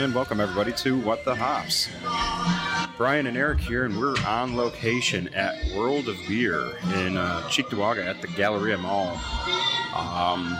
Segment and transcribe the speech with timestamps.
[0.00, 1.90] and welcome everybody to What the Hops.
[2.96, 8.06] Brian and Eric here, and we're on location at World of Beer in uh, Cheektowaga
[8.06, 9.20] at the Galleria Mall.
[9.94, 10.56] Um,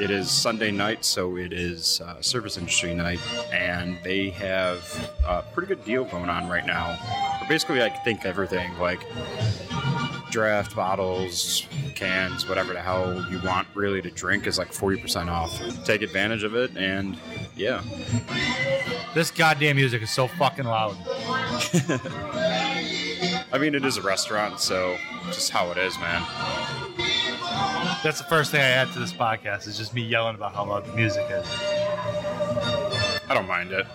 [0.00, 3.20] it is Sunday night, so it is uh, service industry night,
[3.52, 6.98] and they have a pretty good deal going on right now.
[7.50, 9.06] Basically, I think everything like
[10.30, 15.84] draft bottles, cans, whatever the hell you want really to drink is like 40% off.
[15.84, 17.16] Take advantage of it, and
[17.56, 17.82] yeah.
[19.14, 20.96] This goddamn music is so fucking loud.
[23.52, 26.22] I mean, it is a restaurant, so just how it is, man.
[28.02, 30.64] That's the first thing I add to this podcast is just me yelling about how
[30.64, 31.46] loud the music is.
[33.28, 33.86] I don't mind it.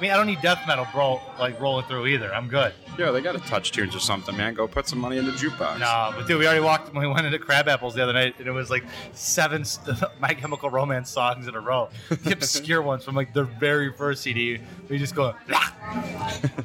[0.00, 2.34] I mean, I don't need death metal, bro, like rolling through either.
[2.34, 2.72] I'm good.
[2.98, 4.54] Yeah, they got to touch tunes or something, man.
[4.54, 5.78] Go put some money in the jukebox.
[5.78, 8.34] No, but dude, we already walked when we went into Crab Apples the other night,
[8.38, 11.90] and it was like seven st- My Chemical Romance songs in a row.
[12.08, 14.58] The obscure ones from like their very first CD.
[14.88, 15.68] We just go, blah,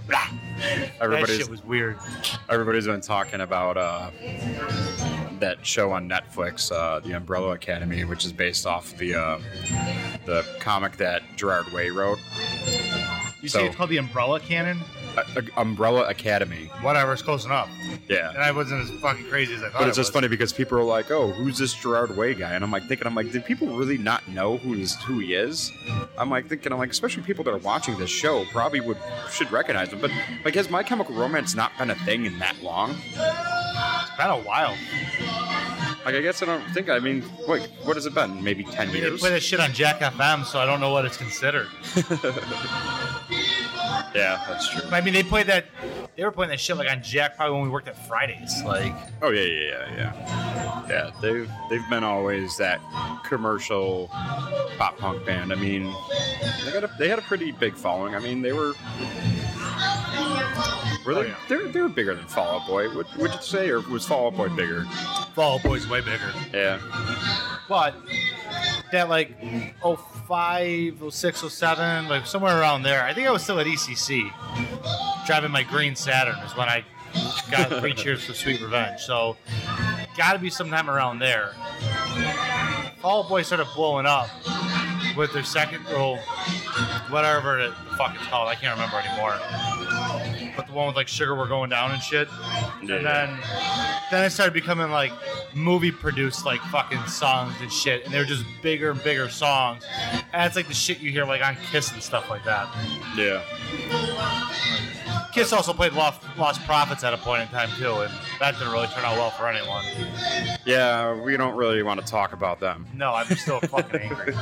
[0.07, 0.27] blah.
[0.55, 1.97] That Everybody's shit was weird.
[2.49, 4.09] everybody's been talking about uh,
[5.39, 9.39] that show on Netflix, uh, The Umbrella Academy, which is based off the uh,
[10.25, 12.19] the comic that Gerard Way wrote.
[13.45, 14.79] You So- say it's called the Umbrella Cannon?
[15.15, 16.65] Uh, uh, Umbrella Academy.
[16.81, 17.69] Whatever, it's close enough.
[18.09, 18.31] Yeah.
[18.31, 19.81] And I wasn't as fucking crazy as I thought.
[19.81, 20.13] But it's it just was.
[20.15, 23.05] funny because people are like, "Oh, who's this Gerard Way guy?" And I'm like thinking,
[23.05, 25.71] I'm like, did people really not know who is who he is?
[26.17, 28.97] I'm like thinking, I'm like, especially people that are watching this show probably would
[29.31, 29.99] should recognize him.
[30.01, 30.09] But
[30.43, 32.95] like, has My Chemical Romance not been a thing in that long?
[33.13, 34.75] It's been a while.
[36.03, 36.89] Like, I guess I don't think.
[36.89, 38.43] I mean, wait, what has it been?
[38.43, 39.19] Maybe ten They years?
[39.21, 41.67] play this shit on Jack FM, so I don't know what it's considered.
[44.13, 44.81] Yeah, that's true.
[44.91, 45.65] I mean, they played that.
[46.15, 48.63] They were playing that shit like on Jack probably when we worked at Fridays.
[48.63, 50.85] Like, Oh yeah, yeah, yeah, yeah.
[50.87, 52.79] Yeah, they've they've been always that
[53.25, 54.07] commercial
[54.77, 55.51] pop punk band.
[55.51, 55.93] I mean,
[56.65, 58.15] they got a, they had a pretty big following.
[58.15, 58.73] I mean, they were
[61.05, 61.35] were they Oh, yeah.
[61.49, 62.89] they, were, they were bigger than Fall Out Boy.
[62.95, 64.85] Would would you say, or was Fall Out Boy bigger?
[65.33, 66.31] Fall Out Boy's way bigger.
[66.53, 66.79] Yeah,
[67.67, 67.95] But
[68.95, 69.31] that like
[69.81, 73.03] 05, 06, 07, like somewhere around there.
[73.03, 74.31] I think I was still at ECC,
[75.25, 76.83] driving my green Saturn is when I
[77.51, 79.01] got three cheers for Sweet Revenge.
[79.01, 79.37] So,
[80.17, 81.53] got to be sometime around there.
[83.01, 84.29] Fall Out Boy started blowing up
[85.15, 86.17] with their second, or
[87.09, 88.49] whatever the fuck it's called.
[88.49, 89.35] I can't remember anymore.
[90.55, 92.27] But the one with like Sugar We're Going Down and shit.
[92.81, 92.95] Yeah.
[92.95, 93.29] And then
[94.11, 95.11] then it started becoming like
[95.53, 99.83] movie produced like fucking songs and shit, and they were just bigger and bigger songs.
[100.33, 102.67] And it's like the shit you hear like on Kiss and stuff like that.
[103.17, 103.41] yeah.
[105.33, 108.71] Kiss also played Lost, Lost Prophets at a point in time too, and that didn't
[108.71, 109.83] really turn out well for anyone.
[110.65, 112.87] Yeah, we don't really want to talk about them.
[112.93, 114.33] No, I'm still fucking angry.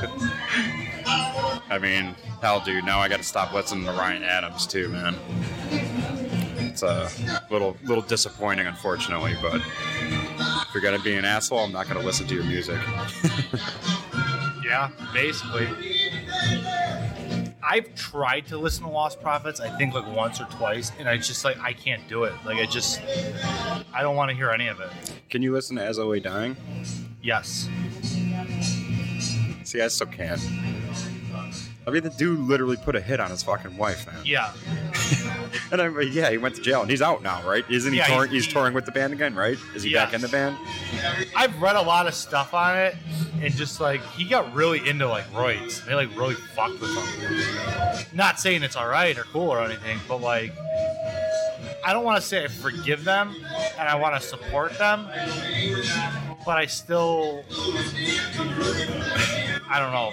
[1.05, 5.15] I mean, hell, dude, now I got to stop listening to Ryan Adams too, man.
[6.73, 11.71] It's uh, a little little disappointing, unfortunately, but if you're gonna be an asshole, I'm
[11.71, 12.79] not gonna listen to your music.
[14.65, 15.67] Yeah, basically.
[17.61, 21.17] I've tried to listen to Lost Prophets, I think like once or twice, and I
[21.17, 22.33] just like I can't do it.
[22.45, 23.01] Like I just
[23.93, 24.89] I don't want to hear any of it.
[25.29, 26.55] Can you listen to As I Lay Dying?
[27.21, 27.69] Yes.
[29.63, 30.41] See, I still can't.
[31.85, 34.21] I mean, the dude literally put a hit on his fucking wife, man.
[34.25, 34.53] Yeah.
[35.71, 37.63] And I'm like, yeah, he went to jail and he's out now, right?
[37.69, 38.29] Isn't he Yeah, touring?
[38.31, 39.57] he's- He's, touring with the band again, right?
[39.75, 40.55] Is he back in the band?
[41.35, 42.95] I've read a lot of stuff on it,
[43.41, 45.83] and just like he got really into like roids.
[45.85, 48.05] They like really fucked with him.
[48.13, 50.53] Not saying it's all right or cool or anything, but like
[51.85, 53.35] I don't want to say I forgive them
[53.77, 55.07] and I want to support them,
[56.45, 57.43] but I still
[59.69, 60.11] I don't know.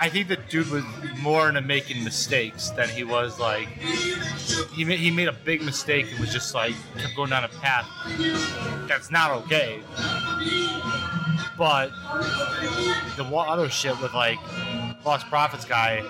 [0.00, 0.84] I think the dude was
[1.18, 3.68] more into making mistakes than he was like
[4.74, 7.48] he made, he made a big mistake and was just like kept going down a
[7.48, 7.86] path
[8.86, 9.80] that's not okay.
[11.56, 11.90] But
[13.16, 14.38] the other shit with like
[15.04, 16.02] Lost Prophets guy,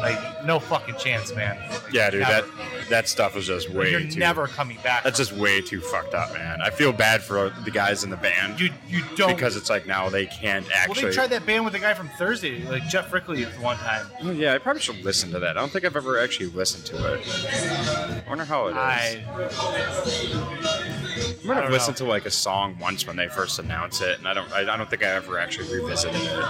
[0.00, 1.56] like no fucking chance, man.
[1.70, 2.46] Like, Yeah, dude, never.
[2.46, 4.18] that that stuff is just way you're too.
[4.18, 5.02] never coming back.
[5.04, 6.60] That's just way too fucked up, man.
[6.60, 8.70] I feel bad for the guys in the band you.
[8.86, 11.04] You don't because it's like now they can't actually.
[11.04, 14.06] Well, they tried that band with the guy from Thursday, like Geoff Rickly, one time.
[14.22, 15.56] Oh, yeah, I probably should listen to that.
[15.56, 17.20] I don't think I've ever actually listened to it.
[17.26, 18.76] I wonder how it is.
[18.76, 19.24] I
[21.42, 22.06] I might have listened know.
[22.06, 24.50] to like a song once when they first announced it, and I don't.
[24.52, 26.44] I, I don't think I ever actually revisited it.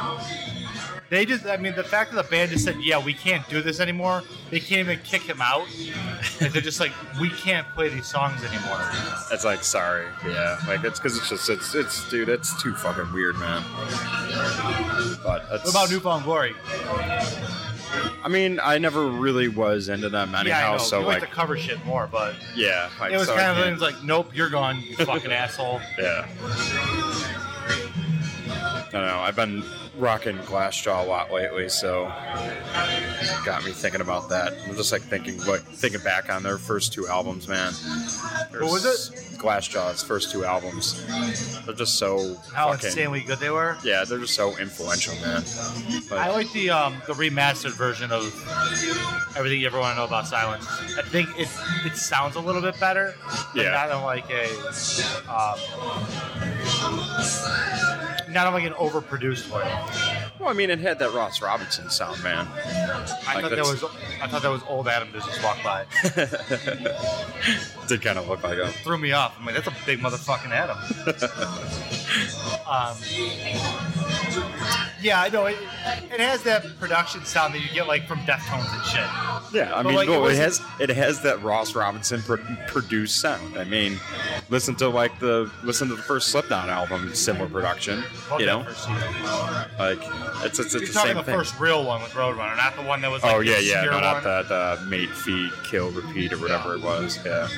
[1.11, 3.61] They just, I mean, the fact that the band just said, yeah, we can't do
[3.63, 5.67] this anymore, they can't even kick him out.
[6.41, 8.81] Like, they're just like, we can't play these songs anymore.
[9.31, 10.59] It's like sorry, yeah.
[10.67, 13.63] Like it's because it's just it's it's dude, it's too fucking weird, man.
[15.23, 16.55] But it's, What about New Found Glory?
[18.25, 20.59] I mean, I never really was into them anyhow.
[20.59, 20.79] yeah, I know.
[20.79, 23.73] So you like, like to cover shit more, but yeah, like, it was so kind
[23.73, 25.81] of like, nope, you're gone, you fucking asshole.
[25.99, 26.27] Yeah.
[28.95, 29.19] I don't know.
[29.19, 29.65] I've been
[29.99, 32.05] rocking Glassjaw a lot lately, so
[33.45, 34.53] got me thinking about that.
[34.69, 37.73] I'm just like thinking, like thinking back on their first two albums, man.
[38.53, 39.39] What was it?
[39.39, 41.05] Glassjaw's first two albums.
[41.67, 42.87] They're just so How fucking.
[42.87, 43.77] insanely good they were.
[43.85, 45.43] Yeah, they're just so influential, man.
[46.09, 48.23] But, I like the um, the remastered version of
[49.37, 50.67] everything you ever want to know about Silence.
[50.97, 51.49] I think it
[51.85, 53.15] it sounds a little bit better,
[53.57, 53.71] Yeah.
[53.73, 54.47] not in like a
[55.29, 55.59] um,
[58.35, 59.63] not like an overproduced way.
[60.39, 62.47] well, I mean, it had that Ross Robinson sound, man.
[63.27, 63.85] I Like thought that was
[64.21, 65.85] I thought that was old Adam that just walked by.
[67.89, 68.69] Did kind of look like a.
[68.69, 69.37] Threw me off.
[69.39, 70.79] I'm like, that's a big motherfucking Adam.
[72.69, 72.97] um,
[75.05, 75.47] yeah, I know.
[75.47, 75.57] It,
[76.11, 79.55] it has that production sound that you get like from Deftones and shit.
[79.55, 82.39] Yeah, I But, mean, like, it well, it, has it has that Ross Robinson pro-
[82.67, 83.57] produced sound.
[83.59, 84.01] I mean,
[84.49, 88.03] listen to like the listen to the first Slipknot album, similar production.
[88.39, 88.61] You know,
[89.79, 89.99] like
[90.43, 91.37] it's it's, it's You're the talking same the thing.
[91.37, 94.01] first real one with Roadrunner, not the one that was like oh yeah, yeah, no,
[94.01, 97.19] not the the uh, mate, feed, kill, repeat, or whatever it was.
[97.25, 97.49] Yeah.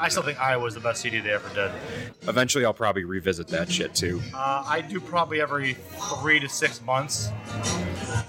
[0.00, 1.70] I still think I was the best CD they ever did.
[2.28, 4.20] Eventually, I'll probably revisit that shit too.
[4.34, 5.74] Uh, I do probably every
[6.20, 7.28] three to six months.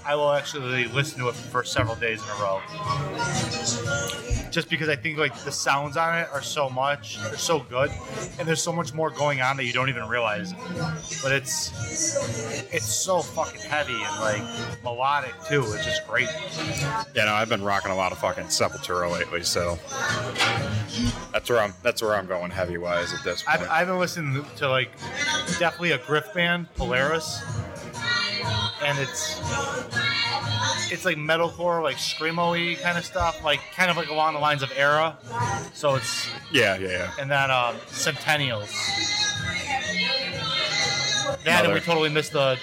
[0.04, 2.60] I will actually listen to it for several days in a row.
[4.50, 7.90] Just because I think like the sounds on it are so much, they're so good,
[8.38, 10.52] and there's so much more going on that you don't even realize.
[10.52, 10.58] it.
[11.22, 11.72] But it's
[12.72, 14.42] it's so fucking heavy and like
[14.84, 15.62] melodic too.
[15.72, 16.28] It's just great.
[17.14, 19.76] Yeah, no, I've been rocking a lot of fucking Sepultura lately, so
[21.32, 23.60] that's where I'm that's where I'm going heavy wise at this point.
[23.60, 24.90] I've, I've been listening to like
[25.58, 27.42] definitely a griff band, Polaris,
[28.84, 29.40] and it's
[30.92, 34.62] it's like metalcore, like screamo-y kind of stuff, like kind of like along the lines
[34.62, 35.16] of Erra.
[35.72, 37.10] So it's yeah, yeah, yeah.
[37.18, 38.70] and then um, Centennials.
[41.44, 42.58] That and we totally missed the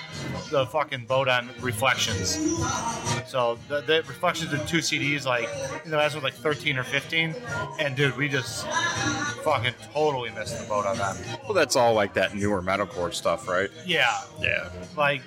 [0.49, 2.35] the fucking boat on Reflections.
[3.29, 5.47] So the, the Reflections are two CDs, like
[5.85, 7.33] you know, that's with like 13 or 15,
[7.79, 8.67] and dude, we just
[9.43, 11.17] fucking totally missed the boat on that.
[11.43, 13.69] Well, that's all like that newer metalcore stuff, right?
[13.85, 14.69] Yeah, Yeah.
[14.97, 15.21] like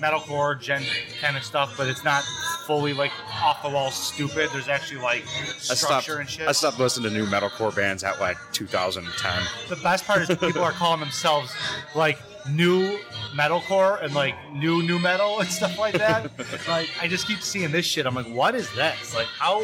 [0.00, 0.82] metalcore gen
[1.20, 2.22] kind of stuff, but it's not
[2.66, 4.50] fully like off the wall stupid.
[4.52, 5.78] There's actually like I stopped.
[6.04, 6.48] structure and shit.
[6.48, 9.42] I stopped listening to new metalcore bands at like 2010.
[9.68, 11.54] the best part is people are calling themselves
[11.94, 12.18] like
[12.50, 12.98] new
[13.34, 16.30] metalcore and like new new metal and stuff like that.
[16.68, 18.06] like I just keep seeing this shit.
[18.06, 19.14] I'm like, what is this?
[19.14, 19.62] Like how?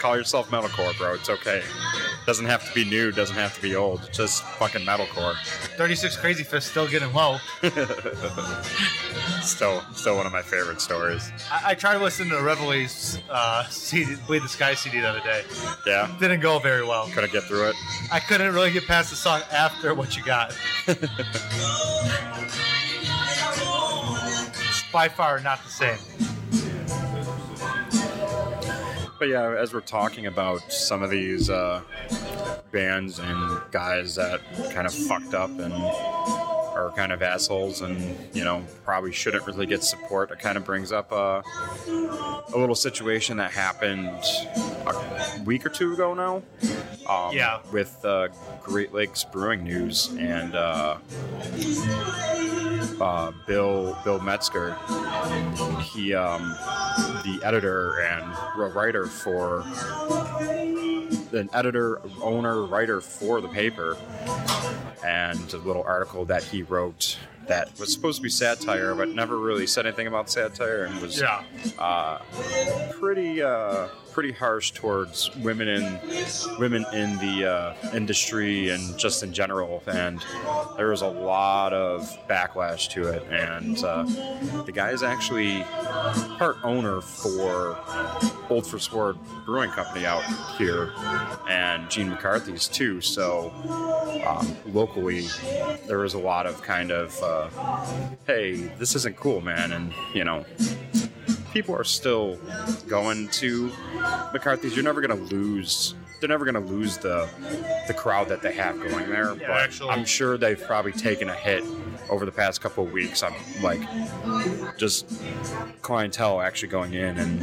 [0.00, 1.12] Call yourself metalcore, bro.
[1.12, 1.62] It's okay.
[2.24, 3.12] Doesn't have to be new.
[3.12, 4.02] Doesn't have to be old.
[4.08, 5.34] It's just fucking metalcore.
[5.76, 7.36] 36 Crazy Fist still getting low.
[9.42, 11.32] Still, still one of my favorite stories.
[11.50, 15.44] I, I tried listening to Revelie's uh, CD, Bleed the Sky CD the other day.
[15.86, 16.14] Yeah.
[16.20, 17.08] Didn't go very well.
[17.08, 17.76] Couldn't get through it.
[18.12, 20.54] I couldn't really get past the song after what you got.
[24.92, 26.39] by far not the same.
[29.20, 31.82] But yeah, as we're talking about some of these uh,
[32.72, 34.40] bands and guys that
[34.72, 39.66] kind of fucked up and are kind of assholes and you know probably shouldn't really
[39.66, 41.42] get support, it kind of brings up a,
[41.86, 44.08] a little situation that happened
[44.86, 46.42] a week or two ago now.
[47.06, 47.60] Um, Yeah.
[47.72, 48.28] With uh,
[48.62, 50.96] Great Lakes Brewing News and uh,
[53.00, 54.78] uh, Bill Bill Metzger.
[55.92, 56.56] He um,
[57.24, 59.64] the editor and a for
[61.32, 63.96] an editor, owner, writer for the paper,
[65.04, 69.36] and a little article that he wrote that was supposed to be satire, but never
[69.38, 71.42] really said anything about satire, and was Yeah.
[71.78, 72.18] uh,
[73.00, 76.00] pretty uh, pretty harsh towards women in
[76.58, 79.82] women in the uh, industry and just in general.
[79.86, 80.20] And
[80.76, 83.22] there was a lot of backlash to it.
[83.30, 84.02] And uh,
[84.64, 85.62] the guy is actually
[86.38, 87.78] part owner for
[88.50, 89.16] Old First Ward
[89.46, 90.24] Brewing Company out
[90.58, 90.92] here,
[91.48, 93.00] and Gene McCarthy's too.
[93.00, 93.52] So
[94.26, 95.26] um, locally,
[95.86, 97.48] there was a lot of kind of, uh,
[98.26, 100.44] hey, this isn't cool, man, and you know
[101.52, 102.38] people are still
[102.88, 103.70] going to
[104.32, 104.74] McCarthy's.
[104.74, 105.94] You're never going to lose.
[106.20, 107.28] They're never going to lose the
[107.86, 109.34] the crowd that they have going there.
[109.34, 111.64] Yeah, but actually- I'm sure they've probably taken a hit
[112.10, 113.80] over the past couple of weeks, I'm like
[114.76, 115.06] just
[115.82, 117.40] clientele actually going in, and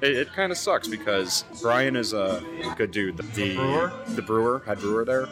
[0.00, 2.42] it, it kind of sucks because Brian is a
[2.76, 3.16] good dude.
[3.16, 3.92] The, the brewer?
[4.08, 5.28] the brewer, head brewer there,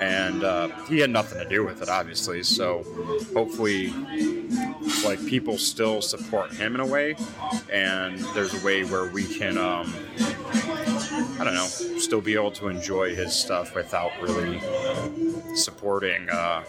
[0.00, 2.42] and uh, he had nothing to do with it, obviously.
[2.42, 2.84] So
[3.34, 3.88] hopefully,
[5.04, 7.16] like people still support him in a way,
[7.72, 9.58] and there's a way where we can.
[9.58, 9.92] Um,
[11.38, 14.60] I don't know, still be able to enjoy his stuff without really
[15.54, 16.62] supporting uh,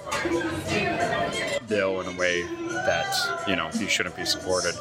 [1.67, 4.75] Bill in a way that you know he shouldn't be supported.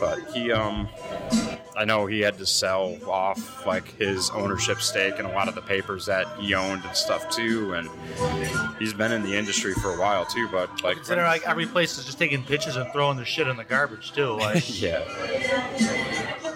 [0.00, 0.88] But he, um,
[1.76, 5.56] I know he had to sell off like his ownership stake in a lot of
[5.56, 7.90] the papers that he owned and stuff too, and
[8.78, 10.46] he's been in the industry for a while too.
[10.52, 13.56] But like, Consider like every place is just taking pictures and throwing their shit in
[13.56, 14.30] the garbage too.
[14.36, 15.00] Like, yeah,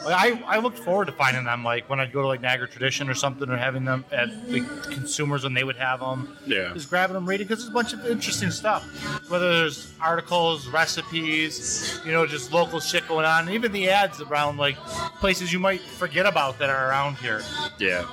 [0.04, 2.68] like, I, I looked forward to finding them like when I'd go to like Niagara
[2.68, 6.36] Tradition or something or having them at like consumers when they would have them.
[6.46, 8.82] yeah, Just grabbing them, reading because there's a bunch of interesting stuff.
[9.30, 14.56] Whether there's articles, recipes, you know, just local shit going on, even the ads around
[14.58, 14.76] like
[15.20, 17.42] places you might forget about that are around here.
[17.78, 18.04] Yeah,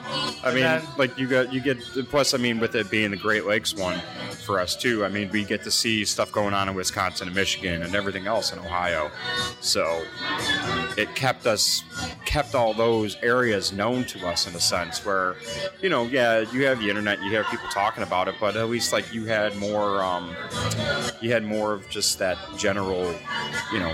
[0.44, 1.80] I mean, then- like you got you get
[2.10, 2.34] plus.
[2.34, 4.00] I mean, with it being the Great Lakes one
[4.46, 5.06] for us too.
[5.06, 8.26] I mean, we get to see stuff going on in Wisconsin and Michigan and everything
[8.28, 9.12] else in Ohio.
[9.62, 10.04] So
[10.98, 11.79] it kept us
[12.26, 15.36] kept all those areas known to us in a sense where
[15.82, 18.70] you know yeah you have the internet you have people talking about it but at
[18.70, 20.36] least like you had more um,
[21.22, 23.14] you had more of just that general
[23.74, 23.94] you know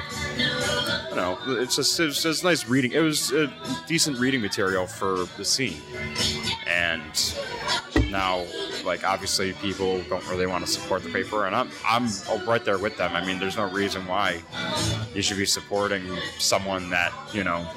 [1.15, 3.51] don't know it's just it's just nice reading it was a
[3.87, 5.81] decent reading material for the scene.
[6.67, 7.35] And
[8.11, 8.45] now
[8.83, 12.09] like obviously people don't really want to support the paper and I'm I'm
[12.47, 14.41] right there with them I mean there's no reason why
[15.13, 16.03] you should be supporting
[16.37, 17.67] someone that you know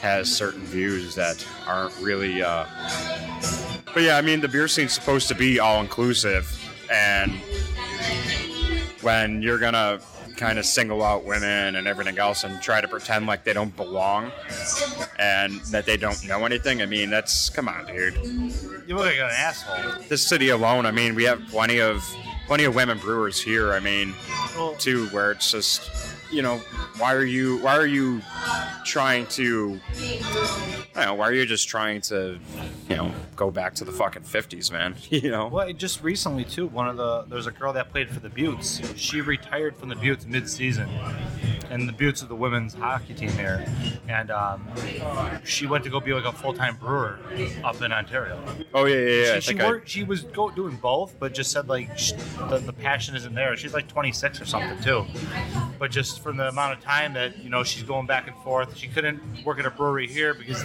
[0.00, 2.64] has certain views that aren't really uh
[3.92, 6.48] but yeah I mean the beer scene's supposed to be all inclusive
[6.92, 7.32] and
[9.02, 10.00] when you're gonna
[10.36, 13.74] kind of single out women and everything else and try to pretend like they don't
[13.74, 14.30] belong
[15.18, 16.82] and that they don't know anything.
[16.82, 18.14] I mean, that's come on, dude.
[18.86, 20.02] You look like an asshole.
[20.08, 22.04] This city alone, I mean, we have plenty of
[22.46, 23.72] plenty of women brewers here.
[23.72, 24.14] I mean,
[24.56, 25.90] Well, too, where it's just,
[26.30, 26.58] you know,
[26.98, 28.20] why are you why are you
[28.84, 29.80] trying to
[30.94, 32.38] I don't know, why are you just trying to,
[32.88, 34.96] you know, go back to the fucking fifties, man?
[35.10, 35.48] You know?
[35.48, 38.80] Well, just recently too, one of the there's a girl that played for the Beauts.
[38.96, 40.88] She retired from the Beauts mid-season,
[41.70, 43.66] and the Beauts of the women's hockey team here,
[44.08, 44.66] and um,
[45.44, 47.18] she went to go be like a full-time brewer
[47.64, 48.40] up in Ontario.
[48.74, 49.34] Oh yeah, yeah, yeah.
[49.36, 52.12] She, she think I- She was go, doing both, but just said like sh-
[52.48, 53.56] the, the passion isn't there.
[53.56, 55.04] She's like 26 or something too,
[55.78, 58.76] but just from the amount of time that you know she's going back and forth,
[58.76, 60.64] she couldn't work at a brewery here because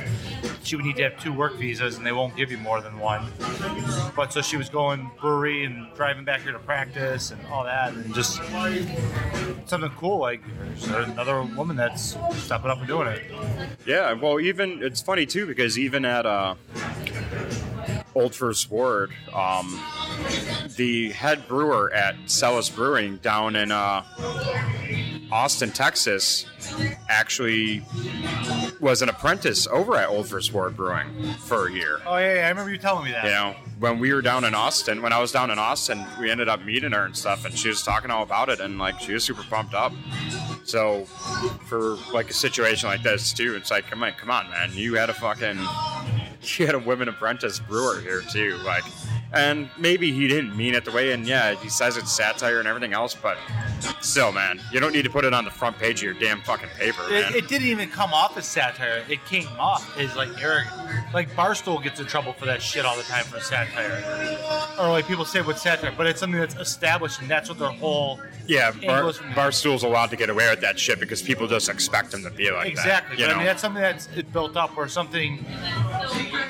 [0.64, 3.00] she would need to have two work visas, and they won't give you more than
[3.00, 3.26] one.
[4.16, 7.94] But so she was going brewery and driving back here to practice and all that,
[7.94, 8.38] and just
[9.66, 10.42] something cool like
[10.94, 13.22] another woman that's stepping up and doing it.
[13.86, 16.56] Yeah, well, even it's funny too because even at uh,
[18.16, 19.80] Old First Ward, um,
[20.76, 24.04] the head brewer at Celis Brewing down in uh,
[25.32, 26.46] Austin, Texas,
[27.10, 27.84] actually
[28.80, 31.08] was an apprentice over at Old First Ward Brewing
[31.40, 32.00] for a year.
[32.06, 33.24] Oh yeah, yeah I remember you telling me that.
[33.26, 36.30] You know, when we were down in Austin, when I was down in Austin, we
[36.30, 39.00] ended up meeting her and stuff, and she was talking all about it, and like
[39.00, 39.94] she was super pumped up.
[40.64, 41.06] So,
[41.66, 44.96] for like a situation like this too, it's like, come on, come on, man, you
[44.96, 45.58] had a fucking,
[46.58, 48.84] you had a women apprentice brewer here too, like,
[49.34, 52.68] and maybe he didn't mean it the way, and yeah, he says it's satire and
[52.68, 53.38] everything else, but
[54.02, 56.42] still, man, you don't need to put it on the front page of your damn
[56.42, 57.34] fucking paper, man.
[57.34, 59.04] It, it didn't even come off as satire.
[59.08, 60.74] It came off as like arrogant.
[61.14, 64.04] Like Barstool gets in trouble for that shit all the time for satire,
[64.80, 67.72] or like people say what's satire, but it's something that's established, and that's what their
[67.72, 72.14] whole yeah, Bar, Barstool's allowed to get away with that shit because people just expect
[72.14, 73.18] him to be like exactly.
[73.18, 73.28] that.
[73.28, 75.46] But I mean, that's something that's built up, or something.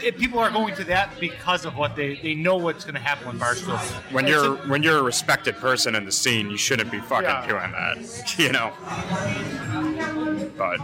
[0.03, 3.01] It, people are going to that because of what they they know what's going to
[3.01, 3.77] happen with Barstool.
[4.11, 7.25] when you're a- when you're a respected person in the scene, you shouldn't be fucking
[7.29, 7.47] Yeah.
[7.47, 8.73] doing that, you know.
[10.61, 10.79] But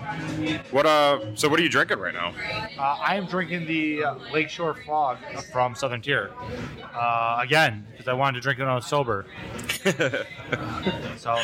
[0.72, 1.36] what uh?
[1.36, 2.34] So what are you drinking right now?
[2.80, 5.20] Uh, I am drinking the uh, Lakeshore Fog
[5.52, 6.32] from Southern Tier.
[6.96, 9.28] Uh, again, because I wanted to drink it when I was sober.
[11.18, 11.40] so,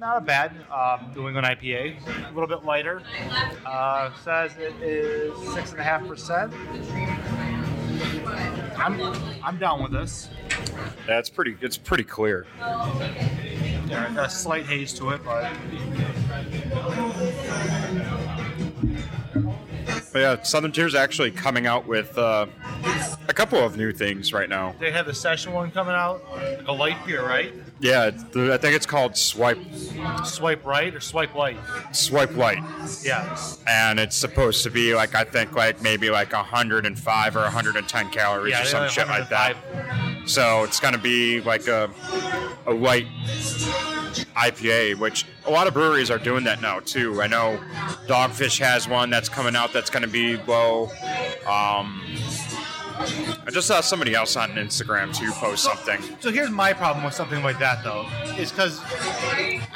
[0.00, 0.52] not a bad.
[0.72, 3.02] Um, doing an IPA, a little bit lighter.
[3.66, 6.54] Uh, says it is six and a half percent.
[8.76, 9.00] I'm
[9.42, 10.28] I'm down with this.
[11.08, 11.56] Yeah, it's pretty.
[11.60, 12.46] It's pretty clear.
[12.58, 15.50] Yeah, a slight haze to it, but
[20.12, 22.46] But yeah, Southern Tier's actually coming out with uh,
[23.28, 24.74] a couple of new things right now.
[24.78, 27.52] They have the session one coming out, like a light beer, right?
[27.80, 29.58] Yeah, the- I think it's called Swipe
[30.24, 31.56] Swipe right or swipe light?
[31.92, 32.62] Swipe Light,
[33.02, 33.36] Yeah.
[33.66, 38.52] and it's supposed to be like I think like maybe like 105 or 110 calories
[38.52, 39.56] Yeah, or some shit like that.
[39.56, 40.30] 105.
[40.30, 41.90] So it's gonna be like a
[42.66, 43.06] a light
[44.36, 47.20] IPA, which a lot of breweries are doing that now too.
[47.20, 47.58] I know
[48.06, 50.90] Dogfish has one that's coming out that's gonna be low.
[51.46, 52.00] Um,
[52.96, 56.00] I just saw somebody else on Instagram too post something.
[56.20, 58.06] So here's my problem with something like that, though,
[58.38, 58.80] is because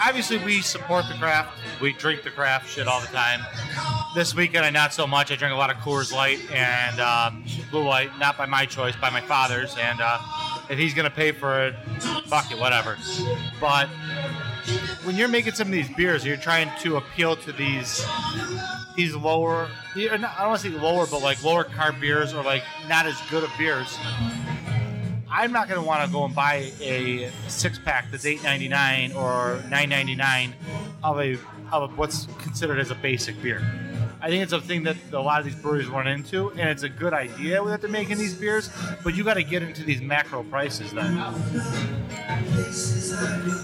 [0.00, 3.40] obviously we support the craft, we drink the craft shit all the time.
[4.14, 5.32] This weekend, I not so much.
[5.32, 8.94] I drank a lot of Coors Light and um, Blue Light, not by my choice,
[8.96, 9.76] by my father's.
[9.78, 10.18] And uh,
[10.70, 11.74] if he's gonna pay for it,
[12.26, 12.96] fuck it, whatever.
[13.60, 13.88] But
[15.04, 18.06] when you're making some of these beers, you're trying to appeal to these
[18.96, 22.64] these lower, I don't want to say lower, but like lower carb beers or like
[22.88, 23.96] not as good of beers.
[25.30, 28.66] I'm not going to want to go and buy a six pack that's eight ninety
[28.66, 30.54] nine or nine ninety nine
[31.04, 31.38] of a
[31.70, 33.62] of a, what's considered as a basic beer.
[34.20, 36.82] I think it's a thing that a lot of these breweries run into, and it's
[36.82, 38.68] a good idea that they're making these beers,
[39.04, 41.16] but you got to get into these macro prices then.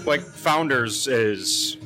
[0.05, 1.77] like Founders is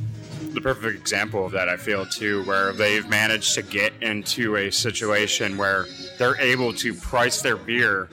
[0.54, 1.68] the perfect example of that.
[1.68, 5.86] I feel too, where they've managed to get into a situation where
[6.20, 8.10] they're able to price their beer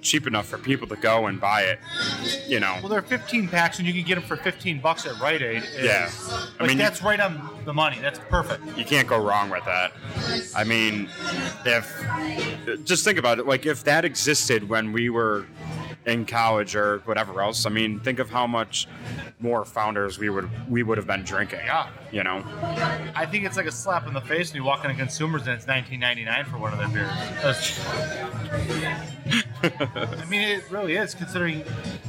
[0.00, 1.80] cheap enough for people to go and buy it.
[2.48, 5.20] You know, Well, they're 15 packs, and you can get them for 15 bucks at
[5.20, 5.62] Rite Aid.
[5.64, 6.08] Is- Yeah.
[6.30, 7.98] I like mean, that's right on the money.
[8.00, 8.62] That's perfect.
[8.78, 9.92] you can't go wrong with that.
[10.54, 11.08] I mean,
[11.66, 15.46] if just think about it, like if that existed when we were
[16.06, 18.88] in college or whatever else, I mean, think of how much
[19.38, 21.60] more founders we would we would have been drinking.
[21.64, 21.88] Yeah.
[22.10, 22.42] You know,
[23.14, 25.50] I think it's like a slap in the face when you walk into consumers and
[25.50, 27.78] it's 19.99 for one of their beers.
[30.20, 31.62] I mean, it really is considering,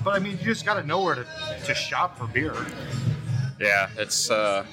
[0.03, 1.25] but I mean, you just got to know where to,
[1.65, 2.55] to shop for beer.
[3.59, 4.65] Yeah, it's uh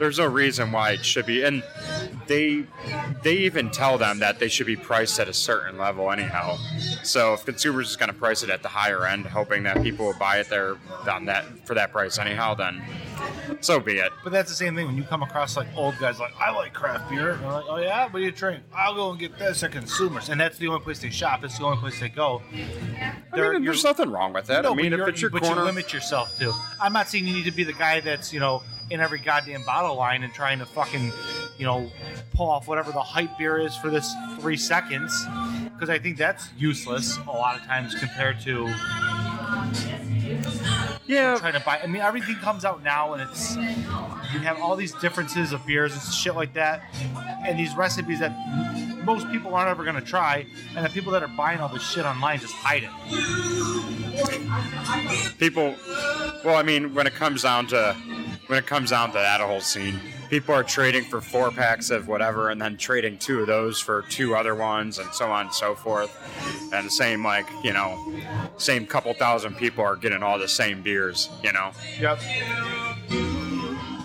[0.00, 1.62] there's no reason why it should be and
[2.26, 2.64] they
[3.22, 6.58] they even tell them that they should be priced at a certain level anyhow.
[7.02, 10.18] So if consumers is gonna price it at the higher end, hoping that people will
[10.18, 10.76] buy it there
[11.10, 12.82] on that for that price anyhow, then
[13.60, 14.12] so be it.
[14.24, 16.72] But that's the same thing when you come across like old guys like, I like
[16.72, 17.32] craft beer.
[17.32, 18.62] And they're like, oh yeah, what do you drink?
[18.74, 20.28] I'll go and get this at consumers.
[20.28, 21.44] And that's the only place they shop.
[21.44, 22.42] It's the only place they go.
[23.32, 24.62] I mean, there's nothing wrong with that.
[24.62, 26.52] No, I mean if it's your but corner you limit yourself to.
[26.80, 29.64] I'm not saying you need to be the guy that's you know in every goddamn
[29.64, 31.12] bottle line and trying to fucking
[31.58, 31.90] you know
[32.34, 35.12] pull off whatever the hype beer is for this three seconds
[35.82, 38.68] because I think that's useless a lot of times compared to
[41.06, 41.36] Yeah.
[41.40, 41.80] trying to buy.
[41.82, 45.92] I mean, everything comes out now and it's you have all these differences of beers
[45.92, 46.84] and shit like that,
[47.44, 48.30] and these recipes that
[49.04, 51.82] most people aren't ever going to try, and the people that are buying all this
[51.82, 52.90] shit online just hide it.
[55.38, 55.74] people
[56.44, 57.96] well i mean when it comes down to
[58.46, 59.98] when it comes down to that whole scene
[60.32, 64.00] people are trading for four packs of whatever and then trading two of those for
[64.08, 66.10] two other ones and so on and so forth
[66.72, 68.02] and the same like you know
[68.56, 72.18] same couple thousand people are getting all the same beers you know Yep.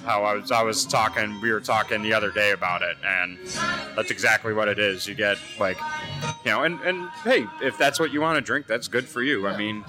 [0.03, 3.37] how I was I was talking we were talking the other day about it and
[3.95, 5.07] that's exactly what it is.
[5.07, 5.77] You get like
[6.43, 9.23] you know and, and hey, if that's what you want to drink, that's good for
[9.23, 9.47] you.
[9.47, 9.85] I mean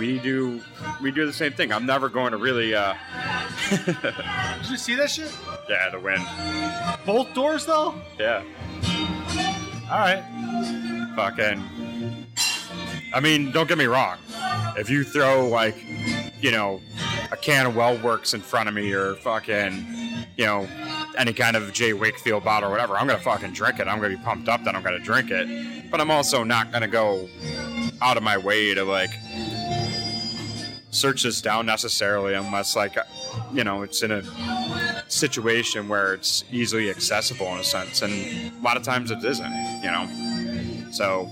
[0.00, 0.62] we do
[1.02, 1.70] we do the same thing.
[1.74, 2.94] I'm never going to really uh
[3.70, 5.30] Did you see that shit?
[5.68, 6.26] yeah, the wind.
[7.04, 7.94] Both doors though.
[8.18, 8.42] Yeah.
[9.92, 10.24] All right.
[11.16, 11.62] Fucking
[13.12, 14.16] I mean, don't get me wrong.
[14.78, 15.76] If you throw like,
[16.40, 16.80] you know,
[17.30, 19.86] a can of Well Works in front of me or fucking,
[20.38, 20.66] you know,
[21.18, 21.92] any kind of J.
[21.92, 23.86] Wakefield bottle or whatever, I'm gonna fucking drink it.
[23.86, 25.90] I'm gonna be pumped up that I'm gonna drink it.
[25.90, 27.28] But I'm also not gonna go
[28.00, 29.10] out of my way to like
[30.90, 33.02] search this down necessarily unless like uh,
[33.52, 38.62] you know it's in a situation where it's easily accessible in a sense and a
[38.62, 40.08] lot of times it isn't you know
[40.90, 41.30] so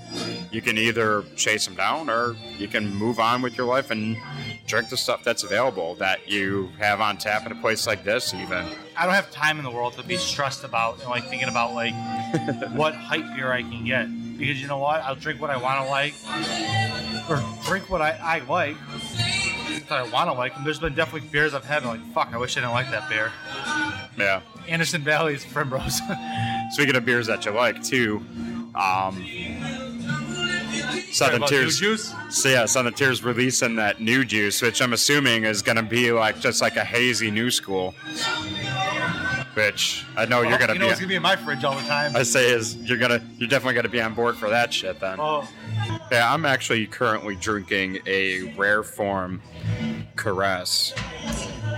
[0.52, 4.16] you can either chase them down or you can move on with your life and
[4.68, 8.32] drink the stuff that's available that you have on tap in a place like this
[8.34, 8.64] even
[8.96, 11.74] I don't have time in the world to be stressed about and like thinking about
[11.74, 11.94] like
[12.72, 15.02] what hype beer I can get because you know what?
[15.02, 16.14] I'll drink what I want to like
[17.28, 18.76] or drink what I, I like
[19.88, 20.54] that I want to like.
[20.54, 20.64] them.
[20.64, 22.90] there's been definitely beers I've had and I'm like fuck, I wish I didn't like
[22.90, 23.32] that beer.
[24.16, 26.00] yeah Anderson Valley's Primrose.
[26.70, 28.24] speaking of beers that you like too
[28.74, 29.26] um,
[31.10, 31.78] Southern Tier's.
[31.78, 32.14] juice.
[32.30, 36.38] So yeah, Southern Tier's releasing that new juice, which I'm assuming is gonna be like
[36.40, 37.94] just like a hazy new school.
[39.54, 40.90] Which I know you're gonna you know be.
[40.90, 42.14] it's gonna be in my fridge all the time.
[42.14, 45.18] I say is you're gonna you're definitely gonna be on board for that shit then.
[45.18, 45.48] oh,
[46.10, 49.42] Yeah, I'm actually currently drinking a rare form
[50.16, 50.94] caress.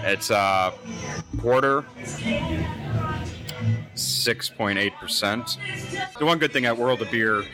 [0.04, 0.72] It's uh
[1.38, 1.84] porter.
[3.94, 6.18] 6.8%.
[6.18, 7.44] The one good thing at World of Beer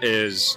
[0.00, 0.56] is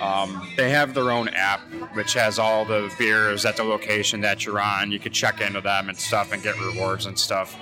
[0.00, 1.60] um, they have their own app
[1.94, 4.90] which has all the beers at the location that you're on.
[4.90, 7.56] You could check into them and stuff and get rewards and stuff.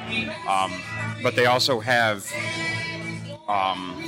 [0.49, 0.73] Um,
[1.23, 2.31] but they also have
[3.49, 4.03] um,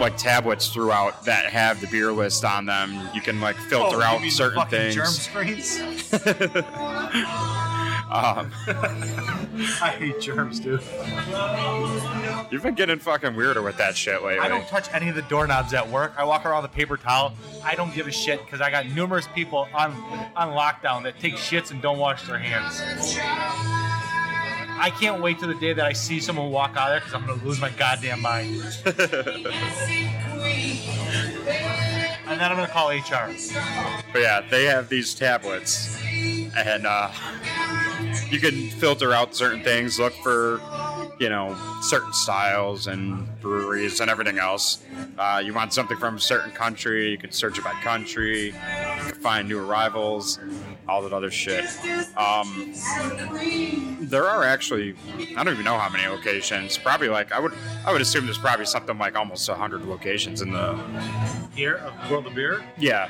[0.00, 3.08] like tablets throughout that have the beer list on them.
[3.14, 4.94] You can like filter Oh, you out mean certain things.
[4.94, 5.80] Germ screens.
[8.10, 8.50] Um,
[9.80, 10.82] I hate germs, dude.
[12.50, 14.40] you've been getting fucking weirder with that shit lately.
[14.40, 16.14] I don't touch any of the doorknobs at work.
[16.18, 17.34] I walk around with a paper towel.
[17.64, 19.92] I don't give a shit because I got numerous people on
[20.34, 22.80] on lockdown that take shits and don't wash their hands.
[24.78, 27.14] I can't wait till the day that I see someone walk out of there because
[27.14, 28.62] I'm gonna lose my goddamn mind.
[28.84, 28.94] and
[32.40, 33.32] then I'm gonna call HR.
[34.12, 35.98] But yeah, they have these tablets,
[36.56, 37.10] and uh,
[38.30, 40.60] you can filter out certain things, look for,
[41.18, 44.78] you know, certain styles and breweries and everything else.
[45.18, 48.54] Uh, you want something from a certain country, you can search it by country,
[49.20, 50.38] find new arrivals,
[50.88, 51.64] all that other shit.
[52.16, 52.72] Um,
[54.00, 54.94] there are actually,
[55.36, 56.78] I don't even know how many locations.
[56.78, 57.52] Probably like I would,
[57.86, 60.78] I would assume there's probably something like almost hundred locations in the,
[61.54, 62.62] Here of World of Beer.
[62.78, 63.08] yeah,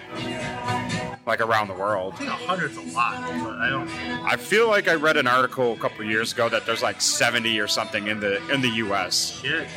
[1.27, 2.15] like around the world.
[2.15, 3.89] I think a hundred's a lot, but I don't.
[4.25, 7.61] I feel like I read an article a couple years ago that there's like 70
[7.61, 9.41] or something in the in the U.S.
[9.43, 9.69] Shit.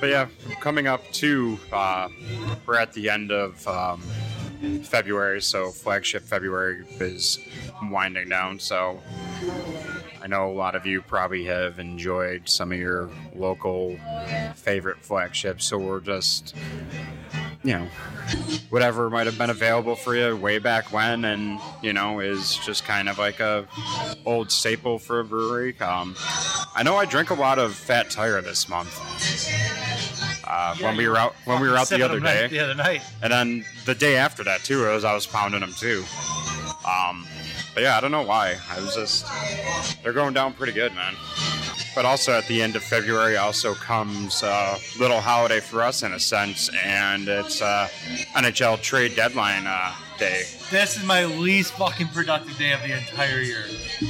[0.00, 0.28] But yeah,
[0.60, 2.08] coming up to uh,
[2.66, 4.02] we're at the end of um,
[4.82, 7.38] February, so flagship February is
[7.82, 8.58] winding down.
[8.58, 9.00] So
[10.22, 13.98] I know a lot of you probably have enjoyed some of your local
[14.54, 15.66] favorite flagships.
[15.66, 16.54] So we're just
[17.64, 17.86] you know
[18.70, 22.84] whatever might have been available for you way back when and you know is just
[22.84, 23.66] kind of like a
[24.24, 26.14] old staple for a brewery um,
[26.76, 28.94] i know i drink a lot of fat tire this month
[30.48, 32.46] uh, when we were out when we were out the other them night- day.
[32.48, 33.02] The other night.
[33.22, 36.02] and then the day after that too as i was pounding them too.
[36.88, 37.26] Um,
[37.74, 38.56] but yeah i don't know why.
[38.70, 39.26] I was just
[40.02, 41.14] they're going down pretty good man
[41.98, 46.12] but also at the end of February also comes a little holiday for us in
[46.12, 47.88] a sense, and it's uh,
[48.36, 50.44] NHL trade deadline uh, day.
[50.70, 53.64] This is my least fucking productive day of the entire year.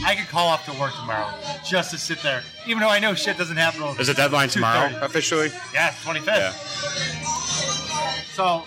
[0.05, 1.33] I could call off to work tomorrow
[1.65, 3.81] just to sit there, even though I know shit doesn't happen.
[3.81, 5.49] Till Is the deadline tomorrow officially?
[5.73, 6.27] Yeah, 25th.
[6.27, 6.53] Yeah.
[8.35, 8.65] So,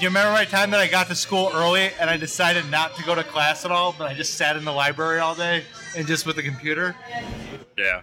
[0.00, 3.04] you remember my time that I got to school early and I decided not to
[3.04, 5.62] go to class at all, but I just sat in the library all day
[5.96, 6.96] and just with the computer?
[7.78, 8.02] Yeah.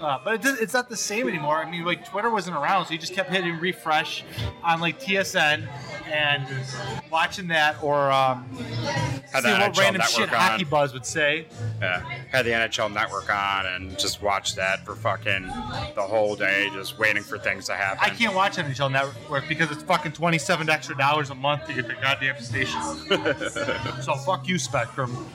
[0.00, 1.56] Uh, but it does, it's not the same anymore.
[1.56, 4.24] I mean, like Twitter wasn't around, so you just kept hitting refresh
[4.62, 5.68] on like TSN
[6.06, 6.46] and
[7.10, 8.48] watching that, or um,
[9.32, 10.40] Had see the what NHL random network shit on.
[10.40, 11.46] Hockey Buzz would say.
[11.80, 12.00] Yeah.
[12.30, 15.46] Had the NHL network on and just watched that for fucking
[15.94, 17.98] the whole day, just waiting for things to happen.
[18.00, 21.86] I can't watch NHL Network because it's fucking twenty-seven extra dollars a month to get
[21.86, 22.80] the goddamn station.
[24.02, 25.26] so fuck you, Spectrum.